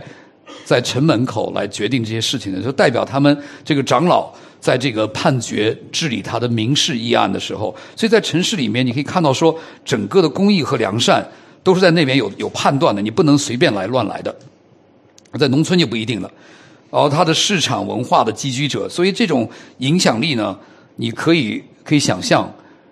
[0.65, 11.25] 在城门口来决定这些事情的，就代表他们这个长老在这个判决治理他的民事议案的时候，所以在城市里面你可以看到说，整个的公义和良善
[11.63, 14.33] 都是在那边有有判断的，你不能随便来乱来的。
[15.39, 16.31] 在农村就不一定了，
[16.93, 20.55] 然后它的市场文化的寄居者，所以这种影响力呢，
[20.97, 22.47] 你可以可以想象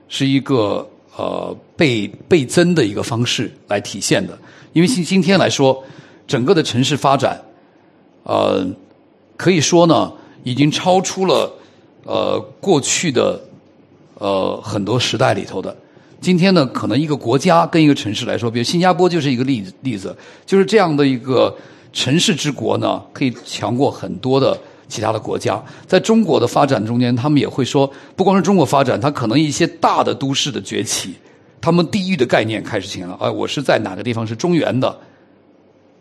[0.10, 4.36] 是一个呃倍倍增的一个方式来体现的。
[4.74, 5.84] 因为今今天来说，
[6.26, 7.40] 整个的城市发展，
[8.24, 8.66] 呃，
[9.38, 10.12] 可以说呢，
[10.44, 11.54] 已经超出了
[12.04, 13.40] 呃过去的
[14.16, 15.78] 呃很多时代里头的。
[16.20, 21.56] 今天呢，可能一个国家跟一个城市来说，比如新加坡就是一个例例子，就是这样的一个。
[21.94, 25.62] 城市之国呢，可以强过很多的其他的国家。
[25.86, 31.16] 在中国的发展中间，他们也会说，不光是中国发展，它可能一些大的都市的崛起，
[31.60, 33.14] 他们地域的概念开始形成。
[33.16, 34.98] 啊，我是在哪个地方是中原的？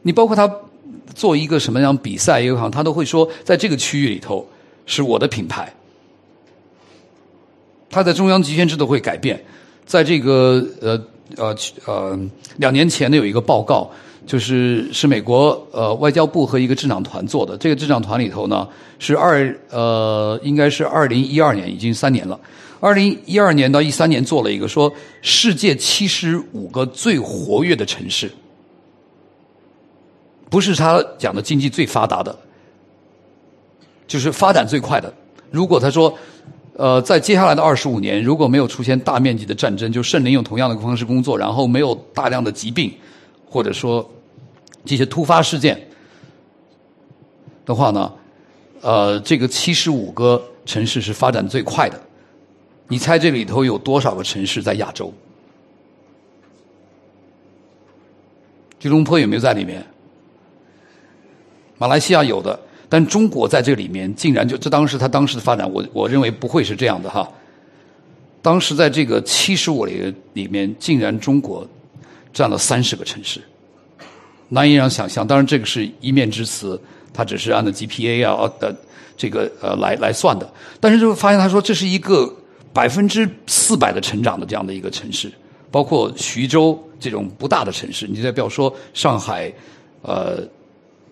[0.03, 0.51] 你包括他
[1.15, 4.49] 做一个什么样比赛也好，他都会说，在这个区域里头
[4.87, 5.73] 是我的品牌。
[7.91, 9.45] 他在中央集权制度会改变，
[9.85, 10.97] 在这个呃
[11.37, 12.19] 呃呃
[12.57, 13.91] 两年前呢，有一个报告。
[14.27, 22.39] 就是是美国呃外交部和一个智囊团做的，这个智囊团里头呢是二呃应该是二零一二年，已经三年了。
[22.79, 28.31] 二零一二年到一三年做了一个说世界七十五个最活跃的城市，
[30.51, 32.39] 不是他讲的经济最发达的，
[34.07, 35.13] 就是发展最快的。
[35.51, 36.17] 如果他说
[36.75, 42.93] 呃在接下来的二十五年如果没有出现大面积的战争，就圣灵用同样的方式工作，然后没有大量的疾病。
[43.53, 44.09] 或者说
[44.85, 45.89] 这些突发事件
[47.67, 48.13] 的话呢，
[48.81, 52.01] 呃，这个七十五个城市是发展最快的。
[52.87, 55.13] 你猜这里头有多少个城市在亚洲？
[58.79, 59.85] 吉隆坡有没有在里面？
[61.77, 62.57] 马来西亚有的，
[62.91, 67.27] 但中国在这里面竟然就这当时他当时的发展，我我认为不会是这样的哈。
[68.43, 71.67] 当时在这个七十五里里面，竟然中国。
[72.33, 73.41] 占了三十个城市，
[74.51, 75.27] 难以让想象。
[75.27, 76.81] 当然，这个是一面之词，
[77.13, 78.73] 它只是按照 GPA 啊呃
[79.17, 80.49] 这个呃来来算的。
[80.79, 82.33] 但是就发现，他说这是一个
[82.73, 85.29] 百分之四百的成长的这样的一个城市，
[85.73, 88.07] 包括徐州这种不大的城市。
[88.07, 89.53] 你再不要说上海，
[90.03, 90.41] 呃，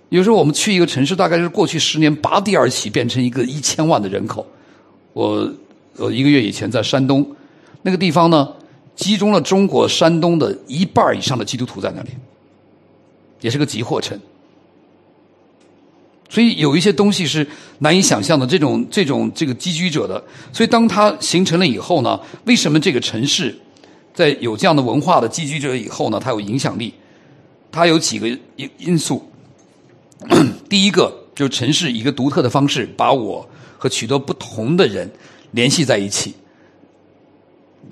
[0.09, 4.47] 有时候我们去一个城市，大概是过去十年拔地而起，变成一个一千万的人口。
[5.13, 5.53] 我
[5.97, 7.27] 呃一个月以前在山东
[7.83, 8.55] 那个地方呢。
[8.99, 12.09] 集中了中国山东的一半以上的基督徒在那里，
[13.41, 14.19] 也是个集货城。
[16.29, 17.47] 所以有一些东西是
[17.79, 20.21] 难以想象的，这种这种这个寄居者的。
[20.53, 23.57] 所以当它形成了以后呢，为什么这个城市
[24.13, 26.19] 在有这样的文化的寄居者以后呢？
[26.19, 26.93] 它有影响力，
[27.71, 29.25] 它有几个因因素。
[30.69, 35.11] 第一个就是城市一个独特的方式，把我和许多不同的人
[35.53, 36.35] 联系在一起。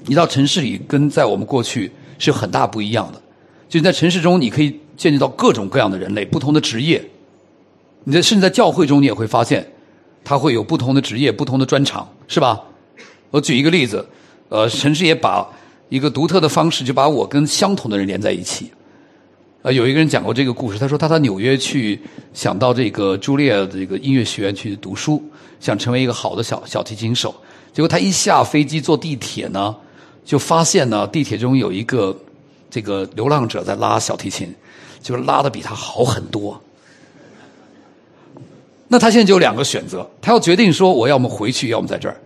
[0.05, 3.23] 你到城市里，跟在我们过去是很大不一样的。
[3.69, 7.03] 就在城市中，你可以见识到各种各样的人类，不同的职业。
[8.05, 9.67] 你在甚至在教会中，你也会发现，
[10.23, 12.61] 他会有不同的职业、不同的专长，是吧？
[13.31, 14.07] 我举一个例子，
[14.49, 15.49] 呃，城市也把
[15.89, 18.71] 一个独特的方式，就把我跟相同的人连在一起。
[19.67, 22.01] 呃，有一个人讲过这个故事，他说他到纽约去，
[22.33, 25.21] 想到这个朱丽叶这个音乐学院去读书，
[25.59, 27.35] 想成为一个好的小小提琴手。
[27.73, 29.75] 结果他一下飞机坐地铁呢。
[30.25, 32.17] 就发现呢，地铁中有一个
[32.71, 34.55] 这个流浪者在拉小提琴，
[35.03, 36.61] 就是拉的比他好很多。
[38.87, 42.17] 那他现在就有两个选择，他要决定说，我要么回去，要么在这儿，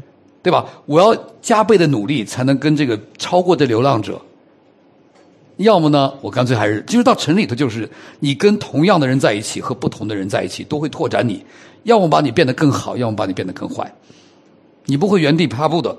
[0.43, 0.67] 对吧？
[0.85, 4.21] 我要加倍的努力才能跟这个超过的流浪者。
[5.65, 7.89] 要么呢，我干脆还是，就是到城里头，就是
[8.21, 11.45] 你跟同样的人在一起和不同的人在一起，都会拓展你，
[11.83, 13.93] 要么把你变得更好，要么把你变得更坏，
[14.87, 15.95] 你不会原地踏步的。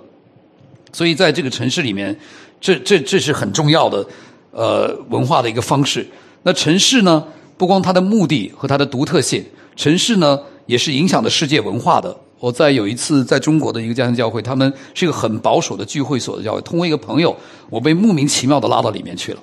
[0.92, 2.18] 所以，在这个城市里面，
[2.60, 4.06] 这这这是很重要的，
[4.52, 6.08] 呃，文化的一个方式。
[6.44, 7.24] 那城市呢，
[7.56, 9.46] 不光它的目的和它的独特性，
[9.76, 12.16] 城市呢也是影响的世界文化的。
[12.40, 17.38] 我在有一次在中国的一个家庭教会，他们是一个很保守的聚会所的教会，通过一个朋友，
[17.70, 19.40] 我被莫名其妙的拉到里面去了。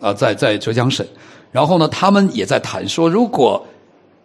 [0.00, 1.06] 啊，在在浙江省，
[1.52, 3.64] 然后呢，他们也在谈说，如果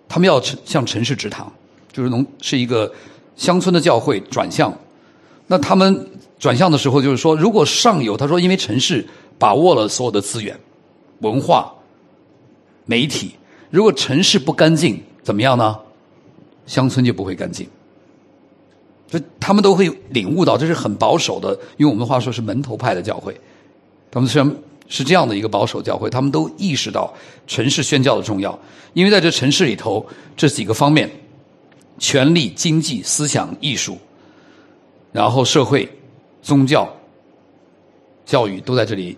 [0.08, 1.52] 他们要向城市直堂，
[1.92, 2.92] 就是农是一个
[3.36, 4.74] 乡村的教会转向。
[5.48, 9.06] 那他们转向的时候，就是说，如果上游他说，因为城市
[9.38, 10.58] 把握了所有的资源、
[11.20, 11.74] 文化、
[12.86, 13.36] 媒体，
[13.70, 15.78] 如果城市不干净，怎么样呢？
[16.66, 17.68] 乡村就不会干净。
[19.10, 23.36] 就他们都会领悟到，这是很保守的，用我们的话说是门头派的教会。
[24.10, 24.56] 他们虽然
[24.92, 27.14] 是这样的一个保守教会，他们都意识到
[27.48, 28.60] 城市宣教的重要，
[28.92, 31.10] 因为在这城市里头，这几个方面：
[31.98, 33.98] 权力、经济、思想、艺术，
[35.14, 35.90] 然后社会、
[36.42, 36.94] 宗教、
[38.26, 39.18] 教育都在这里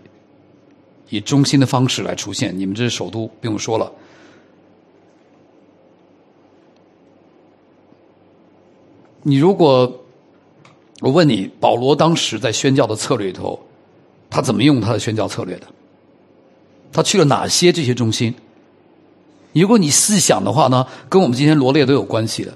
[1.10, 2.56] 以中心的方式来出现。
[2.56, 3.92] 你们这是首都，不用说了。
[9.24, 9.92] 你如果
[11.02, 13.60] 我问你，保罗当时在宣教的策略里头，
[14.34, 15.68] 他怎么用他的宣教策略的？
[16.92, 18.34] 他去了哪些这些中心？
[19.54, 22.52] 如果你细想的话呢，跟我们今天罗列都有关系的。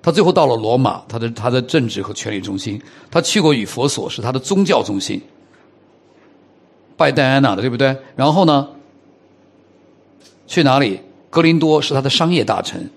[0.00, 2.78] 他最后到了罗马，他的他的政治和权力中心；
[3.10, 5.20] 他去过以佛所，是他的宗教中心，
[6.96, 7.96] 拜戴安娜的，对不对？
[8.14, 8.68] 然后呢，
[10.46, 11.00] 去哪里？
[11.28, 12.88] 哥林多是他的商业大臣，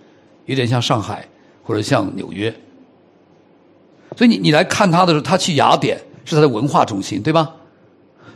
[0.46, 1.28] 有点像上海
[1.64, 2.54] 或者像纽约。
[4.16, 7.56] 所以你你来看他的时候，他去雅典是他的文化中心，对吧？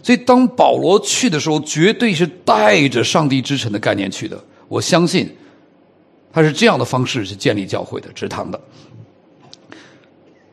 [0.04, 4.39] 所以当保罗去的时候，绝对是带着上帝之城的概念去的。
[4.68, 5.34] 我相信
[6.32, 8.60] 他是这样的方式去建立教会的、职堂的。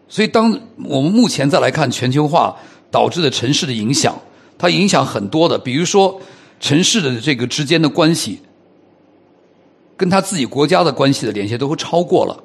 [0.08, 2.56] 所以当我们目前再来看全球化
[2.90, 4.16] 导致的城市的影响，
[4.56, 6.20] 它影响很多的，比如说
[6.60, 8.38] 城市的这个之间的关系，
[9.96, 12.42] 跟他自己国家的关系的联系都会超过了。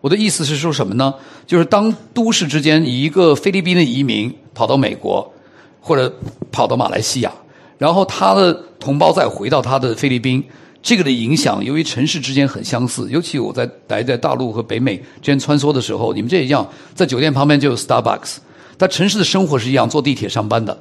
[0.00, 1.14] 我的意思是说什么呢？
[1.46, 5.32] 就是当都市之间一个菲律宾的移民跑到美国，
[5.80, 6.12] 或者
[6.52, 7.32] 跑到马来西亚，
[7.78, 10.44] 然后他的同胞再回到他的菲律宾，
[10.82, 18.36] 这个的影响，由于城市之间很相似，尤其我在待在大陆和北美之间穿梭的时候，你们这一样，在酒店旁边就有 Starbucks，
[18.76, 20.78] 但城市的生活是一样，坐地铁上班的，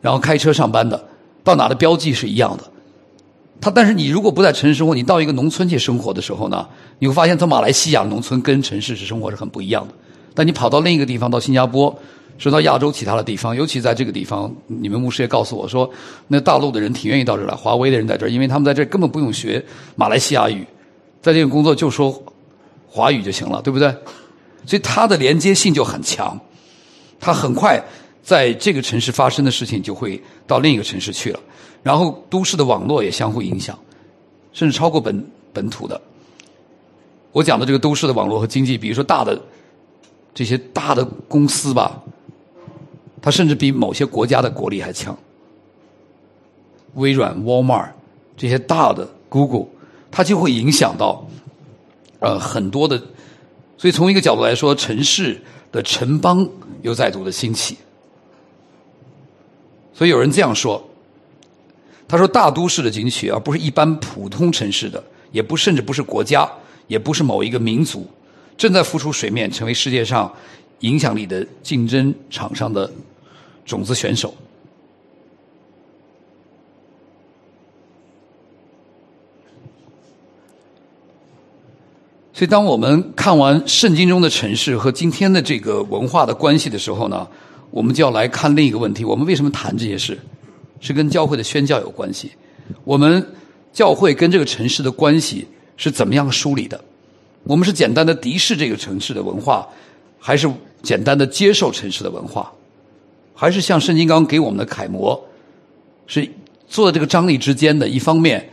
[0.00, 1.02] 然后开车上班的，
[1.42, 2.64] 到哪的标记是一样的。
[3.60, 6.66] 他但是你如果不在城市生活，你到一个农村去生活的时候呢，
[6.98, 9.94] 你会发现，在马来西亚农村跟城市是生活是很不一样的。
[10.34, 11.94] 但你跑到另一个地方，到新加坡，
[12.40, 15.88] 说到亚洲其他的地方，尤其在这个地方，你们牧师也告诉我说，
[16.26, 19.62] 那大陆的人挺愿意到这儿来，华为的人在这儿，因为他们在这儿根本不用学
[19.94, 20.66] 马来西亚语，
[21.20, 22.10] 在这个工作就说
[22.88, 23.94] 华语就行了，对不对？
[24.64, 26.38] 所以它的连接性就很强，
[27.20, 27.78] 它很快
[28.22, 31.40] 在这个城市发生的事情就会到另一个城市去了。
[31.82, 33.78] 然后都市的网络也相互影响，
[34.54, 36.00] 甚至超过本本土的。
[37.32, 39.38] 我讲的这个都市的网络和经济，比如说大的
[40.34, 42.02] 这些大的公司吧，
[43.22, 45.16] 它甚至比某些国家的国力还强。
[46.94, 47.90] 微软、Walmart
[48.36, 49.66] 这些大的 Google，
[50.10, 51.26] 它就会影响到
[52.18, 53.00] 呃很多的。
[53.76, 55.40] 所以从一个角度来说，城市
[55.72, 56.48] 的城邦
[56.82, 57.76] 又再度的兴起。
[59.92, 60.86] 所以有人这样说。
[62.08, 66.50] 他说：“大都市的景区，而不是一般普通城市的，也不甚至不是国家，
[66.88, 68.04] 也不是某一个民族，
[68.56, 70.28] 正在浮出水面，成为世界上
[70.80, 72.90] 影响力的竞争场上的
[73.64, 74.34] 种子选手。”
[82.32, 87.28] 所以，当我们看完圣经中的城市和今天的这个文化的关系的时候呢，
[87.70, 90.18] 我们就要来看另一个问题：我们为什么谈这些事？
[90.80, 92.32] 是跟教会的宣教有关系。
[92.84, 93.34] 我们
[93.74, 95.46] 教会跟这个城市的关系
[95.76, 96.82] 是怎么样梳理的？
[97.44, 99.68] 我们是简单的敌视这个城市的文化，
[100.18, 100.50] 还是
[100.82, 102.50] 简单的接受城市的文化？
[103.40, 105.18] 还是像圣经刚给我们的楷模，
[106.06, 106.28] 是
[106.68, 108.46] 做这个张力之间的一方面，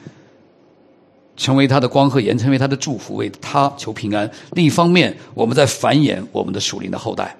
[1.35, 7.35] 成为他的光和盐，成为他的祝福，为他求平安；另一方面，我们在繁衍我们的属灵的后代。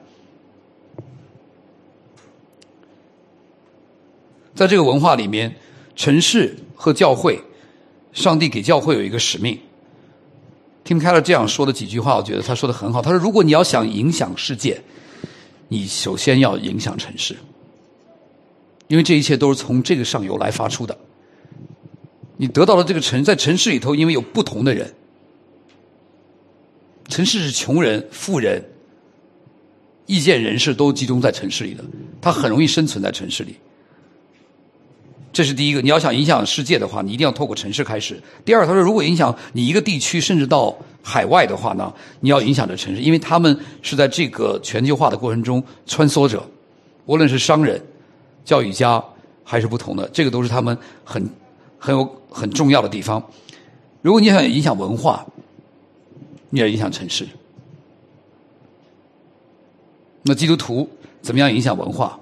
[4.54, 5.56] 在这个文化里面，
[5.96, 7.42] 城市和教会，
[8.12, 9.58] 上帝给教会有一个使命。
[10.84, 13.02] 听开了这样说的几句话，我觉得他说的很好。
[13.02, 14.82] 他说：“如果你要想影响世界，
[15.68, 17.36] 你首先要影响城市，
[18.88, 20.98] 因为这一切都是从这个上游来发出的。
[22.38, 24.94] 你得到了这个城，在城市里头，因为有不同的人，
[27.08, 28.64] 城市是穷人、富人、
[30.06, 31.84] 意见人士都集中在城市里的，
[32.22, 33.56] 他很容易生存在城市里。”
[35.34, 38.20] 这是第一个，你要想影响世界的话，你一定要透过城市开始。
[38.44, 40.76] 第二，他说，如果影响你一个地区，甚至到
[41.08, 46.46] 海外的话呢，你要影响着城市，因为他们是在这个全球化的过程中穿梭着，
[47.06, 47.82] 无论是商人、
[48.44, 49.02] 教育家
[49.42, 51.30] 还是不同的，这个都是他们很
[51.80, 53.24] 很有很重要的地方。
[54.02, 55.26] 如果你想影响文化，
[56.50, 57.26] 你要影响城市。
[60.24, 60.90] 那基督徒
[61.22, 62.20] 怎么样影响文化？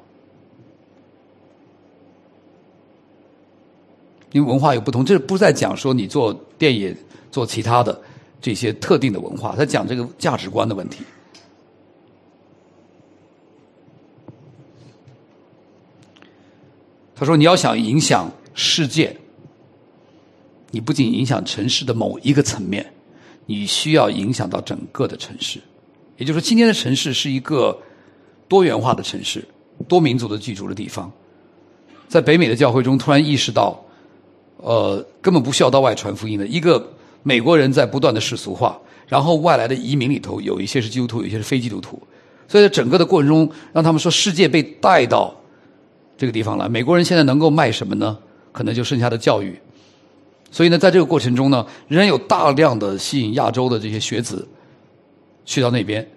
[4.32, 6.96] 因为文化有不同，这不是在讲说你做电影、
[7.32, 8.00] 做其他的
[8.46, 11.04] 这些特定的文化，他讲这个价值观的问题。
[17.16, 19.18] 他说：“你要想影响世界，
[20.70, 22.86] 你不仅影响城市的某一个层面，
[23.48, 25.60] 你需要影响到整个的城市。
[26.18, 27.76] 也就是说，今天的城市是一个
[28.48, 29.44] 多元化的城市，
[29.88, 31.12] 多民族的居住的地方。
[32.08, 33.84] 在北美的教会中，突然意识到，
[34.58, 36.94] 呃，根本不需要到外传福音的一个
[37.28, 42.00] 美国人在不断的世俗化，然后外来的移民里头有一些是基督徒，有一些是非基督徒。
[42.48, 45.36] 所以在整个的过程中，让他们说世界被带到。”
[46.18, 48.16] 这个地方来，美国人现在能够卖什么呢？
[48.52, 49.60] 可能就剩下的教育。
[50.52, 54.48] 所以呢，在这个过程中呢，仍然有大量的吸引亚洲的这些学子
[55.44, 56.08] 去到那边。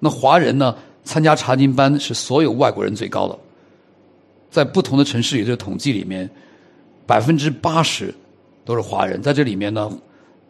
[0.00, 3.38] 那华人呢，参加查经班是所有外国人最高的，
[4.50, 6.28] 在不同的城市里的统计里面，
[7.06, 8.12] 百分之八十
[8.64, 9.22] 都是华人。
[9.22, 9.88] 在这里面呢，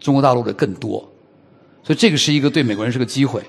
[0.06, 1.00] 中国大陆的更多。
[1.82, 3.42] 所以这个是一个对美国人是个机会。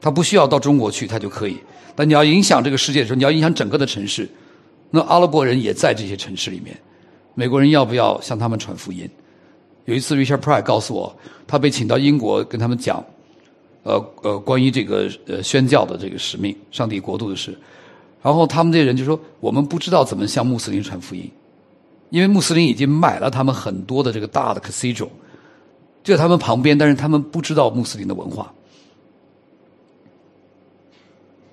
[0.00, 1.56] 他不需要到中国去，他就可以。
[1.96, 4.28] 但你要影响这个世界的时候，你要影响整个的城市。
[4.90, 6.76] 那阿拉伯人也在这些城市里面，
[7.34, 9.08] 美国人要不要向他们传福音？
[9.86, 11.14] 有一次，Richard Pry 告诉我，
[11.46, 13.04] 他被请到英国跟他们讲，
[13.82, 17.58] 呃呃，关于这个呃宣教的这个使命、上帝国度的事。
[18.22, 21.30] 然后他们这些人就说：“我们不知道怎么向穆斯林传福音，
[22.10, 25.08] 因为穆斯林已经买了他们很多的这个大的 cathedral，
[26.04, 28.52] 就在他们旁边，但是他们不知道穆斯林的文化。”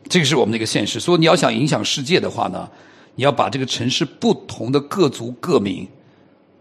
[0.10, 1.01] 这个是我们的一个现实。
[1.01, 2.70] 所以你要想影响世界的话呢，
[3.16, 5.86] 你要把这个城市不同的各族各民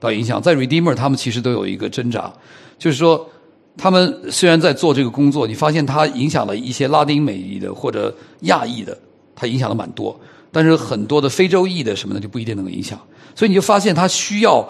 [0.00, 0.42] 到影响。
[0.42, 2.32] 在 Redeemer 他们其实都有一个挣扎，
[2.76, 3.30] 就是说
[3.76, 8.98] 他们虽然在做这个工作，你发现他影响了一些拉丁美裔的或者亚裔的，
[9.36, 10.18] 他影响了蛮多。
[10.50, 13.00] 但是很多的非洲裔的什么的就不一定能够影响。
[13.36, 14.68] 所以你就发现他需要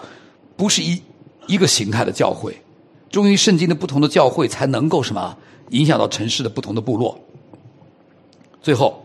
[0.55, 1.01] 不是一
[1.47, 2.55] 一个形态的教会，
[3.09, 5.35] 忠于圣经的不同的教会才能够什么
[5.69, 7.17] 影响到城市的不同的部落。
[8.61, 9.03] 最后，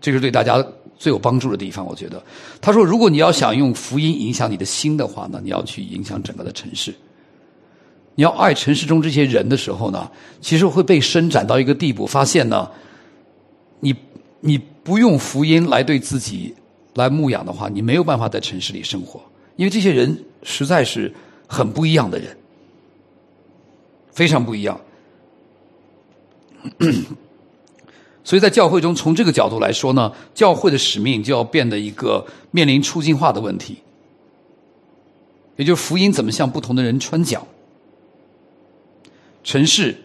[0.00, 0.62] 这是对大家
[0.98, 1.86] 最有帮助的地方。
[1.86, 2.22] 我觉得，
[2.60, 6.94] 他说，如果你要想用福音影响你的心的话呢，你要去影响整个的城市。
[8.16, 10.10] 你要爱城市中这些人的时候呢，
[10.42, 12.70] 其实会被伸展到一个地步，发现呢，
[13.78, 13.94] 你
[14.40, 16.54] 你不用福音来对自己
[16.94, 19.20] 来牧养的话，你没有办法在城市里生活，
[19.56, 21.12] 因为这些人实在是
[21.46, 22.36] 很不一样的人，
[24.12, 24.80] 非常不一样。
[28.22, 33.78] 所以在教会中，从这个角度来说呢，教会的使命就要变得一个面临出境化的问题，
[35.56, 37.46] 也就是福音怎么向不同的人传讲。
[39.42, 39.96] 城市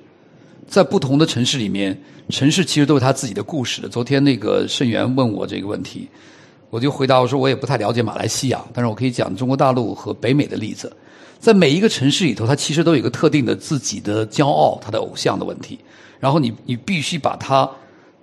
[0.66, 3.90] 在不同的城市里面，城市其实都有他自己的故事的。
[3.90, 6.08] 昨天那个盛元问我这个问题，
[6.70, 10.92] 我就回答我说我也不太了解马来西亚，但是我可以讲中国大陆和北美的例子。
[11.40, 15.80] 在每一个城市里头，它其实都有一个特定的自己的骄傲，他的偶像的问题。
[16.20, 17.70] 然后你你必须把它。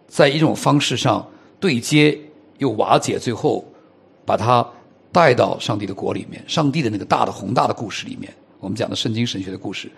[0.09, 1.27] 在一种方式上
[1.59, 2.19] 对接
[2.59, 3.65] 又瓦解，最后
[4.27, 4.63] 把它
[5.11, 8.31] 带到上帝的国里面，上帝的那个大的宏大的故事里面。
[8.61, 9.91] 我们讲的圣经神学的故事。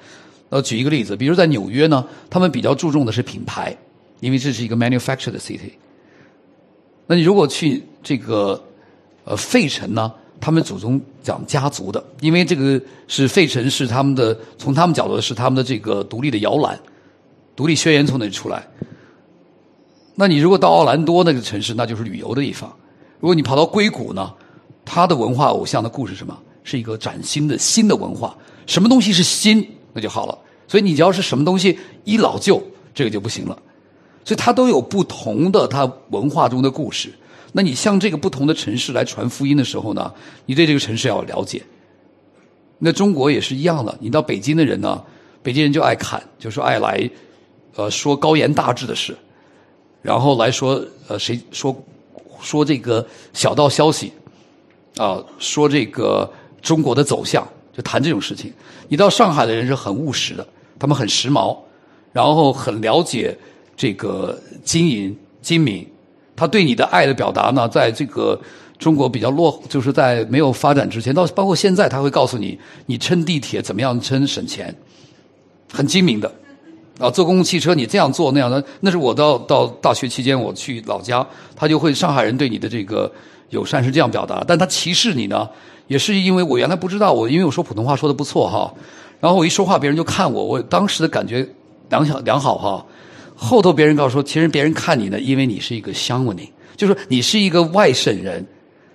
[0.51, 3.77] 呃，举一个例子，比如在纽约呢，他们比较注重的是品牌，
[4.21, 5.73] 因为这是一个 manufactured city。
[7.07, 8.63] 那你如果去这个
[9.25, 16.79] 呃费城呢，他们祖宗讲家族的，因为这个是费城是他们的，从他们角度是他们的这个独立的摇篮，
[17.55, 18.67] 独立宣言从那里出来。
[20.15, 22.71] 那你如果到奥兰多那个城市，那就是旅游的地方；
[23.21, 24.33] 如果你跑到硅谷呢，
[24.85, 28.37] 它的文化偶像的故事什么，是一个崭新的新的文化。
[28.67, 30.39] 什么东西是新，那就好了。
[30.67, 32.63] 所以你只要是什么东西一老旧，
[32.95, 33.59] 这个就不行了。
[34.25, 37.13] 所以它都有不同的它文化中的故事。
[37.53, 40.13] 那你向这个不同的城市来传福音的时候呢，
[40.47, 41.63] 你对这个城市要了解。
[42.79, 43.97] 那中国也是一样的。
[44.01, 45.01] 你到北京的人呢，
[45.43, 47.09] 北京人就爱侃，就说爱来，
[47.77, 49.17] 呃，说高言大志的事。
[50.03, 51.75] 然后来说，呃，谁说
[52.41, 54.13] 说这个小道消息
[54.97, 55.23] 啊？
[55.39, 58.53] 说这个中国的走向，就谈这种事情。
[58.89, 60.47] 你到上海的人是很务实的，
[60.79, 61.57] 他们很时髦，
[62.13, 63.35] 然后很了解
[63.77, 65.87] 这个经营精明。
[66.37, 68.41] 他对你的爱的表达呢，在这个
[68.79, 74.75] 中国比较落，就是在没有发展之前，到包括现在，他会告诉你，你乘地铁怎么样乘省钱，
[75.73, 76.33] 很精明的。
[76.99, 83.11] 啊，坐公共汽车你这样做那样的，那是我到到大学期间我去老家，他就会上海人对你的这个
[83.51, 85.49] 友善是这样表达，但他歧视你呢，
[85.89, 88.73] 也是因为我原来不知道，我因为我说普通话说的不错哈，
[89.19, 91.45] 然后我一说话别人就看我，我当时的感觉
[91.91, 92.87] 良好良好哈，
[93.45, 98.45] 后头别人告诉说，其实别人看你呢，因为你是一个乡文宁，就是你是一个外省人，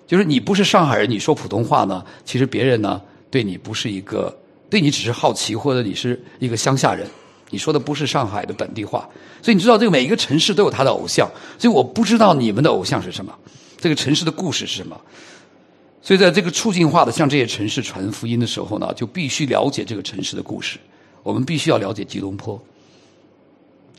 [0.08, 4.36] 就是你不是上海人，你说普通话呢，其实别人呢对你不是一个，
[4.70, 7.08] 对你只是好奇或者你是一个乡下人。
[7.52, 9.10] 你说的不是上海的本地话，
[9.42, 11.28] 所以你知道这个每一个城市都有他的偶像，
[11.58, 13.34] 所以我不知道你们的偶像是什么，
[13.78, 15.00] 这个城市的故事是什么？
[16.02, 20.78] 所以，在这个促进化的向这些城市传福音的时候呢，就必须了解这个城市的故事。
[21.24, 22.60] 我们必须要了解吉隆坡，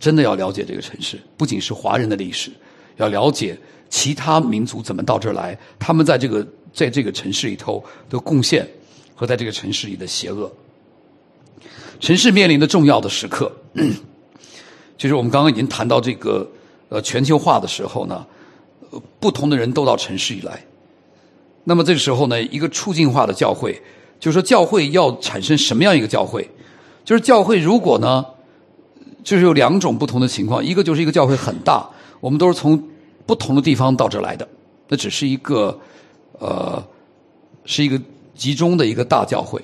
[0.01, 2.51] 真的要了解这个城市，不仅是华人的历史，
[2.97, 3.57] 要了解
[3.89, 8.67] 其他民族怎么到这儿来，他们在这个在这个城市里头的贡献
[9.15, 10.51] 和在这个城市里的邪恶。
[12.01, 13.53] 城市面临的重要的时刻，
[14.97, 16.51] 就是我们刚刚已经谈到这个
[16.89, 18.27] 呃全球化的时候呢，
[19.21, 20.65] 不同的人都到城市里来。
[21.65, 23.79] 那么这个时候呢，一个处境化的教会，
[24.19, 26.49] 就是说教会要产生什么样一个教会？
[27.05, 28.25] 就是教会如果呢，
[29.23, 31.89] 就是有两种不同的情况，一个就是一个教会很大，
[32.21, 32.83] 我们都是从
[33.27, 34.47] 不同的地方到这来的，
[34.89, 35.79] 那只是一个
[36.39, 36.83] 呃，
[37.65, 38.01] 是一个
[38.35, 39.63] 集中的一个大教会。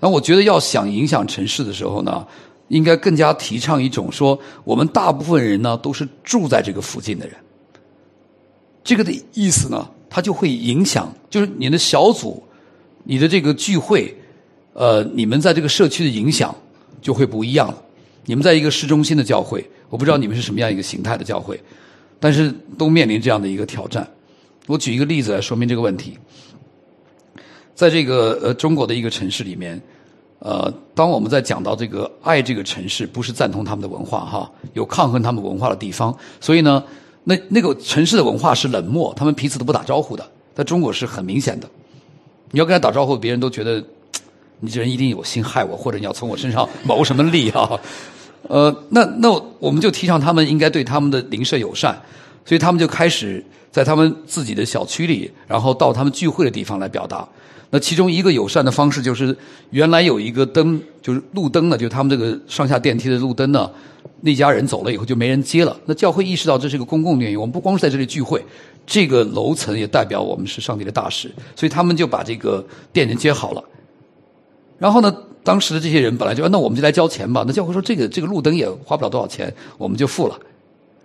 [0.00, 2.26] 那我觉得要想影响城市的时候呢，
[2.68, 7.36] 应该更加提倡一种说，我们大部分人呢都是住在这个附近的人。
[8.82, 12.42] 这个的意思呢，它就会影响，就是你的小组，
[13.04, 14.12] 你的这个聚会，
[14.72, 16.52] 呃，你们在这个社区的影响
[17.00, 17.82] 就会不一样了。
[18.26, 21.60] 你们在一个市中心的教会，我不知道你们是什么样一个形态的教会，
[22.20, 24.08] 但是都面临这样的一个挑战。
[24.66, 26.16] 我举一个例子来说明这个问题。
[27.74, 29.80] 在这个呃中国的一个城市里面，
[30.38, 36.82] 呃，当我们在讲到这个爱这个城市，不是赞同他们的文化哈，有抗衡他们文化的地方，所以呢。
[37.24, 40.28] 那那个城市的文化是冷漠，他们彼此都不打招呼的。
[40.56, 41.70] 在中国是很明显的，
[42.50, 43.80] 你要跟他打招呼，别人都觉得
[44.64, 47.68] 你这人一定有心害我，或者你要从我身上谋什么利啊？
[48.48, 52.00] 呃，那那我们就提倡他们应该对他们的邻舍友善，
[52.44, 57.28] 所以他们就开始在他们自己的小区里，然后到他们聚会的地方来表达。
[57.70, 59.36] 那其中一个友善的方式就是，
[59.70, 63.68] 原来有一个灯，就是路灯呢，就他们这个上下电梯的路灯呢。
[64.24, 65.76] 那家人走了以后就没人接了。
[65.86, 68.44] 那教会意识到这是个公共原因，我们不光是在这里聚会，
[68.86, 73.64] 这个楼层也代表我们是上帝的大使，所以他们就把这个电人接好了。
[74.82, 77.44] 然后呢，当时的这些人本来就那我们就来交钱吧。
[77.46, 80.36] 那教会说这个这个路灯也花不了多少钱，我们就付了。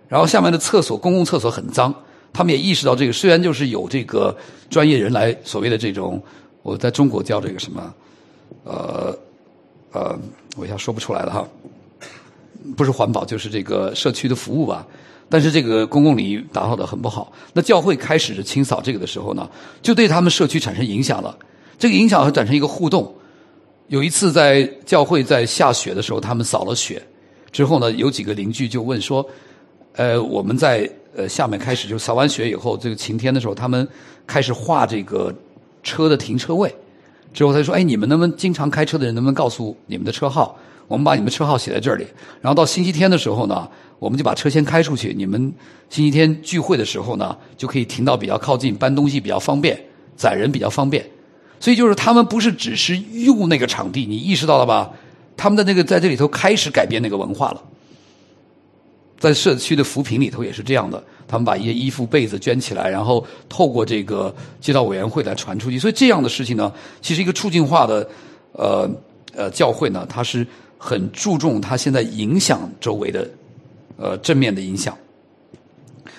[0.08, 1.94] 然后下面的厕所公共厕所很脏，
[2.32, 4.36] 他们也意识到这个，虽然就是有这个
[4.68, 6.20] 专业人来所谓的这种，
[6.64, 7.94] 我在中国叫这个什么，
[8.64, 9.16] 呃
[9.92, 10.18] 呃，
[10.56, 11.46] 我一下说不出来了哈。
[12.76, 14.84] 不是环保，就是这个社区的服务吧。
[15.28, 17.30] 但是这个公共领域打扫的很不好。
[17.52, 19.48] 那教会开始清扫这个的时候呢，
[19.80, 21.38] 就对他们社区产生影响了。
[21.78, 23.14] 这个影响会产生一个互动。
[23.88, 27.02] 有一次在教会在下雪的时候，他们扫了雪
[27.50, 29.26] 之后呢，有几个邻居就问说
[29.96, 33.86] ：“呃，我们在呃下面开始就扫完雪以后，这个晴天的时候，他们
[34.26, 35.34] 开始画这个
[35.82, 36.72] 车的停车位。
[37.32, 40.58] 之后他说：‘哎，你们能不能经常开车的人能不能告诉你们的车号？’”
[40.88, 42.06] 我们把你们车号写在这里，
[42.40, 43.68] 然后到星期天的时候呢，
[43.98, 45.12] 我们就把车先开出去。
[45.14, 45.38] 你们
[45.90, 49.78] 星期天聚会的时候呢，就可以停到比较靠近，搬东西比较方便，
[50.16, 51.04] 载人比较方便。
[51.60, 54.90] 所以就是他们不是只是用那个场地，你意识到了吧？
[55.36, 57.62] 他们的那个在这里头开始改变那个文化了。
[59.18, 65.78] 在社区的扶贫里头也是这样的，他们把一些衣服被子捐起来，然后透过这个街道委员会来传出去。
[65.78, 68.08] 所以这样的事情呢，其实一个促进化的
[68.52, 68.90] 呃
[69.34, 70.46] 呃教会呢，它是。
[70.80, 73.28] 很注重它现在影响周围的，
[73.96, 74.96] 呃正面的影响，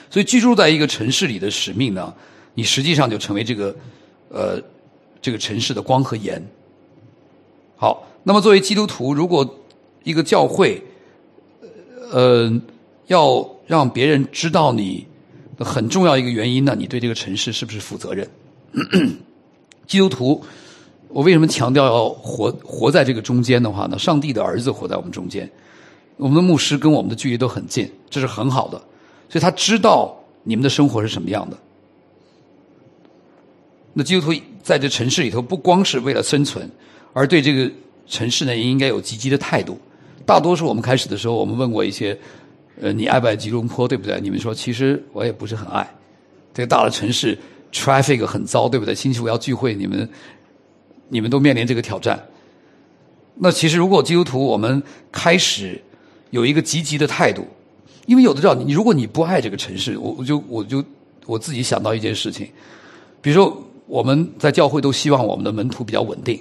[0.10, 2.14] 所以居住在一个城市里的使命呢，
[2.56, 3.74] 你实际上就成为这个
[4.28, 4.62] 呃
[5.22, 6.42] 这个城市的光和盐。
[7.76, 9.60] 好，那么作为基督徒，如果
[10.04, 10.84] 一个教会，
[12.12, 12.52] 呃
[13.08, 15.06] 要让别人知道你
[15.58, 18.30] 很重要一个原因呢，你对这个城市是不是负责任？
[19.88, 20.44] 基督徒。
[21.12, 23.98] 我为什么强调要活活在这个中间的话呢？
[23.98, 25.50] 上帝的儿子活在我们中间，
[26.18, 28.78] 我们的牧师跟我们的距离都很近，这是很好的，
[29.28, 31.58] 所以他知道你们的生活是什么样的。
[33.94, 36.70] 那基督徒在这城市里头，不光是为了生存，
[37.14, 37.72] 而对这个
[38.08, 39.80] 城市呢，也应该有积极的态度。
[40.26, 42.18] 大多数我们开始的时候，我们问过一些，
[42.82, 44.20] 呃，你爱不爱吉隆坡，对不对？
[44.22, 45.90] 你们说，其实我也不是很爱。
[46.54, 47.38] 这个大的城市
[47.72, 48.94] ，traffic 很糟，对不对？
[48.94, 50.08] 星期五要聚会，你们。
[51.12, 52.24] 你们都面临这个挑战。
[53.34, 55.82] 那其实，如果基督徒我们开始
[56.30, 57.48] 有一个积极的态度，
[58.06, 60.86] 因为有的时候，你如果你不爱这个城市，我我就我就
[61.26, 62.48] 我自己想到一件事情，
[63.24, 66.40] 比如说我们在教会都希望我们的门徒比较稳定。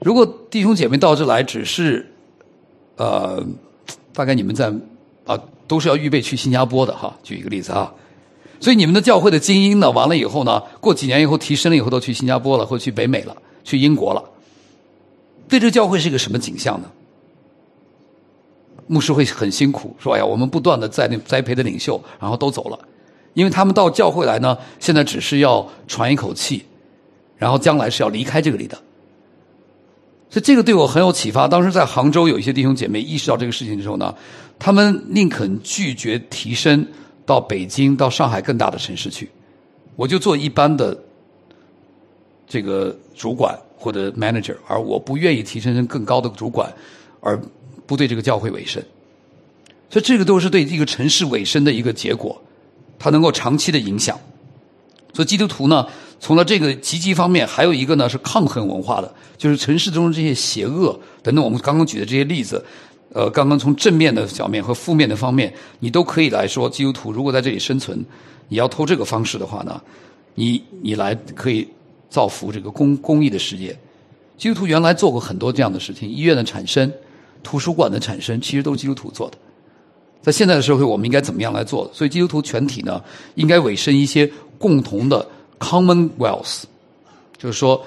[0.00, 2.10] 如果弟兄姐妹到这来只是，
[2.96, 3.44] 呃，
[4.12, 4.72] 大概你们在
[5.26, 7.92] 啊都是要预备去新加坡的哈，举一个例子啊。
[8.58, 13.36] 所以你们的教会的精英呢，完了以后呢，过几年以后提升了以后，都去新加坡了，或去北美了。
[13.64, 14.24] 去英国了，
[15.48, 16.90] 对这个教会是一个什么景象呢？
[18.88, 22.78] 牧师会很辛苦，说：“哎呀，我们不断的在那栽培的领袖，然后都走了，
[23.34, 26.64] 因为他们到教会来呢，现在只是要喘一口气，
[27.36, 28.76] 然后将来是要离开这个里的。
[30.28, 31.46] 所以这个对我很有启发。
[31.46, 34.14] 当时在杭州有一些弟兄姐妹意识到这个事情的时候呢，
[34.58, 36.86] 他们宁肯拒绝提升
[37.26, 39.28] 到北京、到上海更大的城市去，
[39.94, 40.98] 我就做一般的
[42.46, 46.72] 这个主管或者 manager，而我不愿意提升成更高的主管，
[47.20, 47.38] 而
[47.86, 48.82] 不对这个教会委身。
[49.90, 52.40] 所以这个都是对一个城市委身的一个结果，
[53.02, 54.16] 它能够长期的影响。
[55.12, 55.84] 所以基督徒呢，
[56.20, 61.44] 从了这个积极方面，还有一个呢是抗衡文化的，就是城市中这些邪恶等等。
[61.44, 62.64] 我们刚刚举的这些例子，
[63.12, 68.02] 呃，刚刚从正面的角面和负面的方面，你都可以来说，基督徒如果在这里生存，
[68.48, 69.78] 你要透这个方式的话呢，
[70.36, 71.68] 你你来可以
[72.08, 73.76] 造福这个公公益的事业。
[74.38, 76.90] 基督徒原来做过很多这样的事情，医院的产生、
[77.42, 79.36] 图书馆的产生，其实都是基督徒做的。
[80.22, 81.90] 在现在的社会，我们应该怎么样来做？
[81.92, 83.02] 所以基督徒全体呢，
[83.34, 85.26] 应该委身一些共同的
[85.58, 86.62] commonwealth，
[87.36, 87.84] 就是说，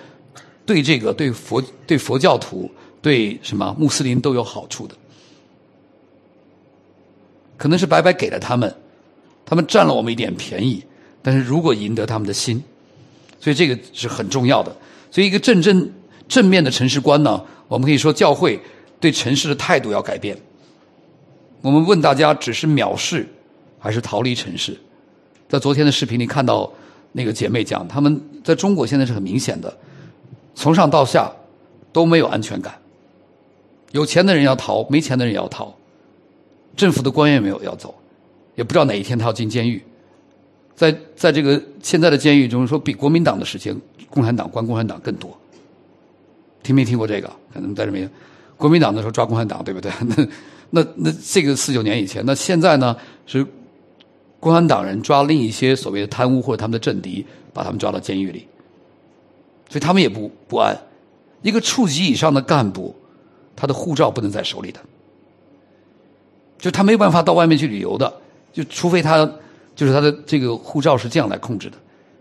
[0.65, 2.69] 对这个对佛对佛教徒
[3.01, 4.93] 对什么穆斯林都有好处的，
[7.55, 8.75] 可能是白白给了他们，
[9.45, 10.83] 他们占了我们一点便宜，
[11.21, 12.61] 但是如果赢得他们的心，
[13.39, 14.75] 所以这个是很重要的。
[15.09, 15.89] 所以一个正正
[16.27, 18.59] 正面的城市观呢，我们可以说教会
[18.99, 20.37] 对城市的态度要改变。
[21.65, 23.27] 我们问大家：只是藐视，
[23.79, 24.77] 还是逃离城市？
[25.49, 26.71] 在昨天的视频里看到
[27.11, 29.75] 那个姐妹讲，他们在中国现在是很明显的，
[30.53, 31.31] 从上到下
[31.91, 32.75] 都没有安全感。
[33.93, 35.75] 有钱的人要逃，没钱的人也要逃。
[36.77, 37.95] 政府的官员没有要走，
[38.53, 39.81] 也不知道哪一天他要进监狱。
[40.75, 43.75] 在在这个现在的监狱中，说比国民党的时间，
[44.11, 45.35] 共产党关共产党更多。
[46.61, 47.27] 听没听过这个？
[47.51, 48.07] 可能在这边，
[48.55, 49.91] 国民党的时候抓共产党，对不对？
[50.75, 50.85] 那。
[50.97, 52.95] 那这个四九年以前，那现在呢
[53.25, 53.45] 是
[54.39, 58.45] 共产党人抓另一些所谓的贪污或者他们的政敌，把他们抓到监狱里，
[59.69, 60.77] 所以他们也不不安。
[61.41, 62.93] 一个处级以上的干部，
[63.55, 64.79] 他的护照不能在手里的，
[66.59, 68.13] 就他没有办法到外面去旅游的，
[68.53, 69.25] 就除非他
[69.75, 71.77] 就是他的这个护照是这样来控制的，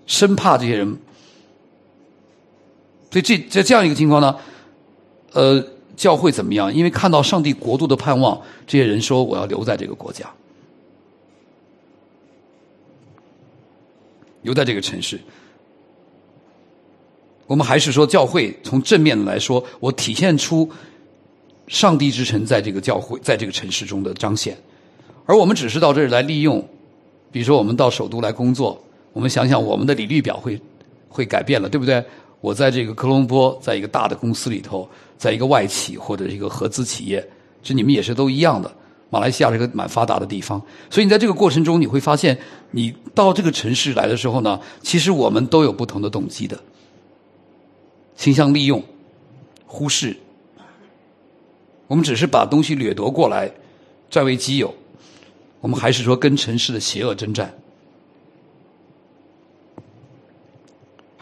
[0.07, 0.87] 生怕这些人。
[3.11, 4.37] 所以这在这样一个情况呢，
[5.33, 5.65] 呃。
[5.97, 6.75] 教会怎么样？
[6.75, 10.29] 因为看到上帝国度的盼望，这些人说：“我要留在这个国家，
[14.43, 15.21] 留在这个城市。”
[17.47, 20.69] 我们还是说，教会从正面来说，我体现出
[21.69, 24.57] 上帝之城在这个教会在这个城市中的彰显。
[25.27, 26.67] 而我们只是到这儿来利用，
[27.31, 28.83] 比如说我们到首都来工作，
[29.13, 30.59] 我们想想我们的履历表会
[31.09, 32.03] 会改变了，对不对？
[32.45, 34.87] 我在这个科隆坡，在一个大的公司里头，
[35.17, 37.27] 在一个外企或者一个合资企业，
[37.63, 38.71] 这你们也是都一样的。
[39.09, 42.39] 马来西亚是个蛮发达的地方，所以你在这个过程中，你会发现，
[42.73, 46.61] 你到这个城市来的时候呢，其实我们都有不同的动机的，
[48.15, 48.85] 倾向利用、
[49.65, 50.15] 忽视，
[51.87, 53.51] 我们只是把东西掠夺过来，
[54.11, 54.75] 占为己有，
[55.63, 57.55] 我们还是说跟城市的邪恶征战。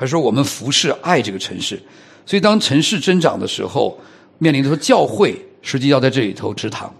[0.02, 1.80] 还是说我们服侍爱这个城市，
[2.26, 3.96] 所以当城市增长的时候，
[4.38, 6.92] 面临的说教会实际要在这里头支堂。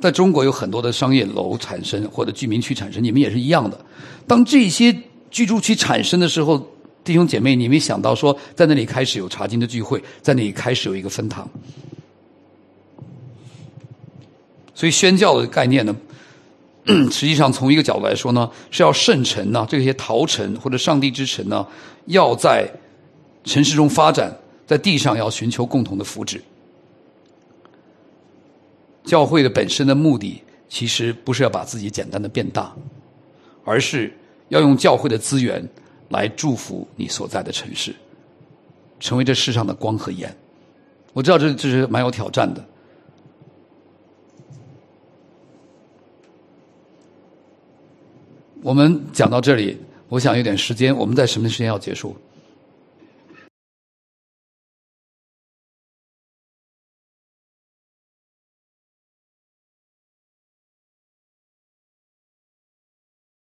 [0.00, 3.80] 在中国有很多的商业楼产生或者居民区产生，你们也是一样的。
[4.26, 4.92] 当这些
[5.30, 6.60] 居住区产生的时候，
[7.04, 11.48] 弟兄姐妹，你没想到说在那里开始有查经的聚会，在那里开始有一个分堂。
[14.74, 15.94] 所以宣教的概念呢？
[17.12, 21.66] 实际上，从一个角度来说呢，是要圣城呢，这些陶城或者上帝之城呢，
[22.06, 22.66] 要在
[23.44, 24.34] 城市中发展，
[24.66, 26.40] 在地上要寻求共同的福祉。
[29.04, 32.74] 教会的本身的目的，其实不是要把自己简单的变大，
[33.64, 34.12] 而是
[34.48, 35.66] 要用教会的资源
[36.08, 37.94] 来祝福你所在的城市，
[38.98, 40.34] 成为这世上的光和盐。
[41.12, 42.64] 我知道这这是蛮有挑战的。
[48.62, 49.76] 我们讲到这里，
[50.08, 52.16] 我想有点时间，我们在什么时间要结束？